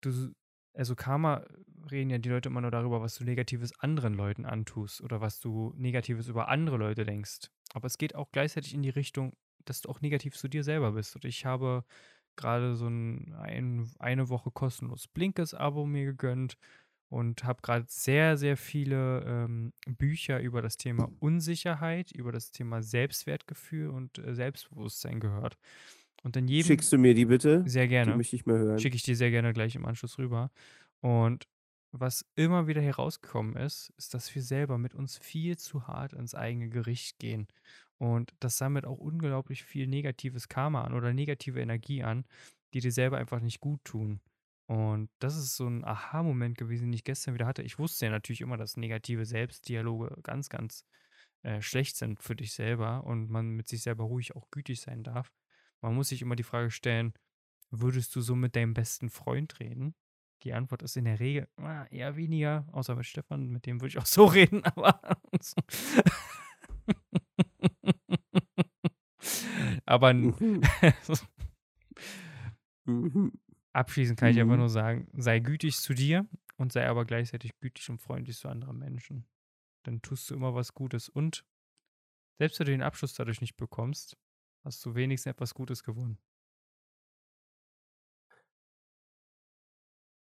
[0.00, 0.32] Du
[0.74, 1.44] also Karma
[1.90, 5.40] reden ja die Leute immer nur darüber, was du Negatives anderen Leuten antust oder was
[5.40, 7.50] du Negatives über andere Leute denkst.
[7.74, 10.92] Aber es geht auch gleichzeitig in die Richtung, dass du auch negativ zu dir selber
[10.92, 11.14] bist.
[11.16, 11.84] Und ich habe
[12.36, 16.56] grade so 'n ein eine Woche kostenlos Blinkist-Abo mir gegönnt
[17.08, 22.82] und habe grad sehr, sehr viele, ähm, Bücher über das Thema Unsicherheit, über das Thema
[22.82, 25.56] Selbstwertgefühl und, äh, Selbstbewusstsein gehört.
[26.22, 27.66] Und in jedem Schickst du mir die bitte?
[27.66, 28.14] sehr Die gerne.
[28.14, 28.82] möchte ich mal hören.
[28.82, 30.50] Schicke ich dir sehr gerne gleich im Anschluss rüber.
[31.00, 31.48] Und
[31.92, 36.34] was immer wieder herausgekommen ist, ist, dass wir selber mit uns viel zu hart ans
[36.34, 37.48] eigene Gericht gehen.
[37.98, 42.26] Und das sammelt auch unglaublich viel negatives Karma an oder negative Energie an,
[42.74, 44.20] die dir selber einfach nicht guttun.
[44.66, 47.62] Und das ist so 'n Aha-Moment gewesen, den ich gestern wieder hatte.
[47.62, 50.84] Ich wusste ja natürlich immer, dass negative Selbstdialoge ganz, ganz,
[51.42, 55.02] äh, schlecht sind für dich selber und man mit sich selber ruhig auch gütig sein
[55.04, 55.32] darf.
[55.82, 57.12] Man muss sich immer die Frage stellen:
[57.70, 59.94] „Würdest du so mit deinem besten Freund reden?“
[60.42, 63.88] Die Antwort ist in der Regel, ah, eher weniger, außer mit Stefan, mit dem würde
[63.90, 65.00] ich auch so reden, aber
[69.86, 70.14] Aber.
[73.72, 74.58] Abschließend kann ich einfach Mhm.
[74.60, 76.26] nur sagen: Sei gütig zu dir
[76.56, 79.26] und sei aber gleichzeitig gütig und freundlich zu anderen Menschen.
[79.84, 81.44] Dann tust du immer was Gutes und
[82.38, 84.16] selbst wenn du den Abschluss dadurch nicht bekommst,
[84.64, 86.18] hast du wenigstens etwas Gutes gewonnen.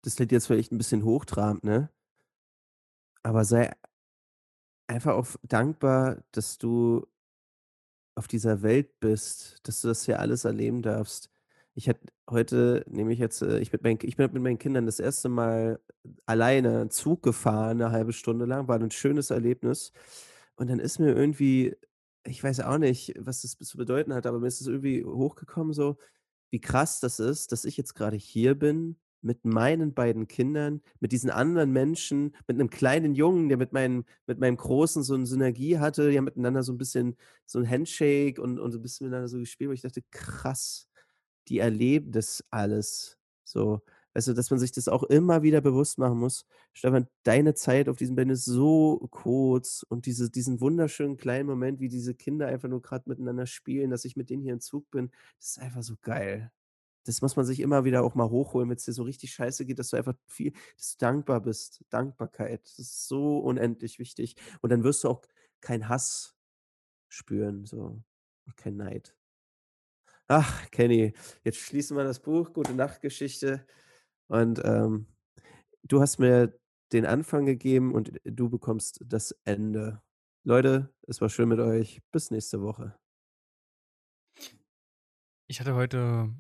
[0.05, 1.89] Das klingt jetzt vielleicht 'n bisschen hochtrabend, ne?
[3.25, 3.75] Aber sei
[4.91, 7.07] einfach auch dankbar, dass du
[8.19, 11.31] auf dieser Welt bist, dass du das hier alles erleben darfst.
[11.75, 12.01] Ich hatte
[12.31, 15.29] heute nämlich jetzt, äh ich mit meinen ich bin mit meinen Kindern das 1.
[15.29, 15.81] Mal
[16.27, 19.93] alleine Zug gefahren, 'ne 1/2 Stunde lang, war 'n schönes Erlebnis.
[20.57, 21.77] Und dann ist mir irgendwie
[22.27, 25.73] ich weiß auch nicht, was das zu bedeuten hat, aber mir ist es irgendwie hochgekommen
[25.75, 25.97] so,
[26.51, 31.13] wie krass das ist, dass ich jetzt grade hier bin mit meinen beiden Kindern, mit
[31.13, 35.27] diesen anderen Menschen, mit 'nem kleinen Jungen, der mit meinem mit meinem Großen so 'n
[35.27, 37.17] Synergie hatte, die haben miteinander so 'n bisschen
[37.47, 40.89] so 'n Handshake und und so 'n bisschen miteinander so gespielt, wo ich dachte: „Krass,
[41.49, 43.83] die erleben das alles.“ So,
[44.29, 47.97] du, dass man sich das auch immer wieder bewusst machen muss: „Stefan, deine Zeit auf
[47.97, 52.69] diesem Planeten ist so kurz und diese diesen wunderschönen kleinen Moment, wie diese Kinder einfach
[52.69, 55.83] nur grad miteinander spielen, dass ich mit denen hier im Zug bin, das ist einfach
[55.83, 56.51] so geil.“
[57.07, 59.79] Das muss man sich immer wieder auch mal hochholen, wenn's dir so richtig scheiße geht,
[59.79, 61.85] dass du einfach viel dass du dankbar bist.
[61.91, 64.37] Dankbarkeit, das ist so unendlich wichtig.
[64.63, 65.23] Und dann wirst du auch
[65.61, 66.35] keinen Hass
[67.09, 68.03] spüren so
[68.47, 69.17] und keinen Neid.
[70.29, 71.13] Ach, Kenny,
[71.45, 73.67] jetzt schließen wir das Buch, Gute-Nacht-Geschichte
[74.29, 75.07] und, ähm,
[75.83, 76.59] du hast mir
[76.93, 80.03] den Anfang gegeben und du bekommst das Ende.
[80.45, 82.03] Leute, es war schön mit euch.
[82.13, 82.97] Bis nächste Woche.
[85.49, 86.35] Ich hatte heute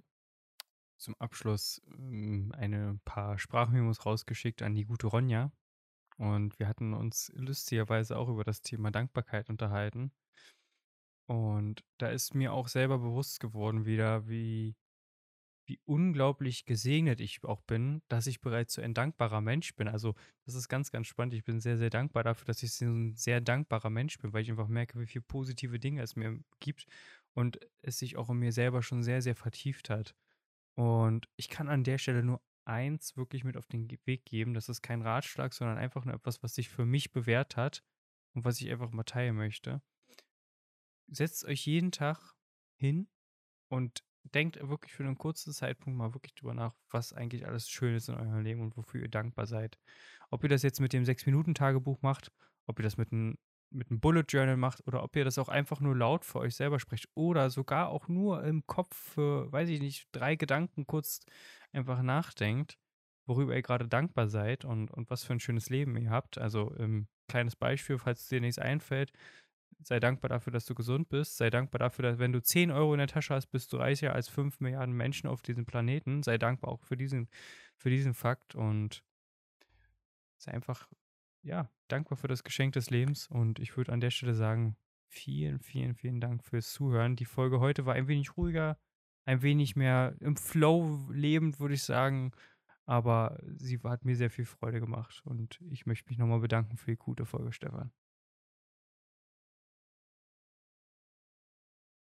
[0.98, 5.52] zum Abschluss, hm, eine paar Sprachmemos rausgeschickt an die gute Ronja
[6.18, 10.12] und wir hatten uns lustigerweise auch über das Thema Dankbarkeit unterhalten.
[11.26, 14.76] Und da ist mir auch selber bewusst geworden wieder, wie
[15.66, 19.88] wie unglaublich gesegnet ich auch bin, dass ich bereits so ein dankbarer Mensch bin.
[19.88, 21.34] Also, das ist ganz, ganz spannend.
[21.34, 24.42] Ich bin sehr, sehr dankbar dafür, dass ich so 'n sehr dankbarer Mensch bin, weil
[24.42, 26.86] ich einfach merke, wie viel positive Dinge es mir gibt
[27.34, 30.14] und es sich auch in mir selber schon sehr, sehr vertieft hat.
[30.76, 34.54] Und ich kann an der Stelle nur eins wirklich mit auf den Weg geben.
[34.54, 37.82] Das ist kein Ratschlag, sondern einfach nur etwas, was sich für mich bewährt hat
[38.34, 39.82] und was ich einfach mal teilen möchte.
[41.08, 42.34] Setzt euch jeden Tag
[42.76, 43.08] hin
[43.68, 47.94] und denkt wirklich für 'nen kurzen Zeitpunkt mal wirklich drüber nach, was eigentlich alles schön
[47.96, 49.78] ist in eurem Leben und wofür ihr dankbar seid.
[50.30, 52.32] Ob ihr das jetzt mit dem Sechs-Minuten-Tagebuch macht,
[52.66, 53.36] ob ihr das mit 'n
[53.70, 56.54] mit 'nem Bullet Journal macht oder ob ihr das auch einfach nur laut für euch
[56.56, 61.20] selber sprecht oder sogar auch nur im Kopf für, weiß ich nicht, 3 Gedanken kurz
[61.72, 62.78] einfach nachdenkt,
[63.26, 66.38] worüber ihr grade dankbar seid und und was für 'n schönes Leben ihr habt.
[66.38, 69.12] Also, ähm, kleines Beispiel, falls dir nichts einfällt:
[69.82, 71.36] Sei dankbar dafür, dass du gesund bist.
[71.36, 74.14] Sei dankbar dafür, dass wenn du 10 Euro in der Tasche hast, bist du reicher
[74.14, 76.22] als 5 Milliarden Menschen auf diesem Planeten.
[76.22, 77.28] Sei dankbar auch für diesen
[77.76, 79.04] für diesen Fakt und
[80.38, 80.88] sei einfach,
[81.42, 83.28] ja, dankbar für das Geschenk des Lebens.
[83.28, 84.76] Und ich würde an der Stelle sagen,
[85.08, 87.16] vielen, vielen, vielen Dank fürs Zuhören.
[87.16, 88.78] Die Folge heute war ein wenig ruhiger,
[89.24, 92.32] ein wenig mehr im Flow lebend, würde ich sagen,
[92.86, 96.76] aber sie hat mir sehr viel Freude gemacht und ich möchte mich noch mal bedanken
[96.76, 97.92] für die gute Folge, Stefan.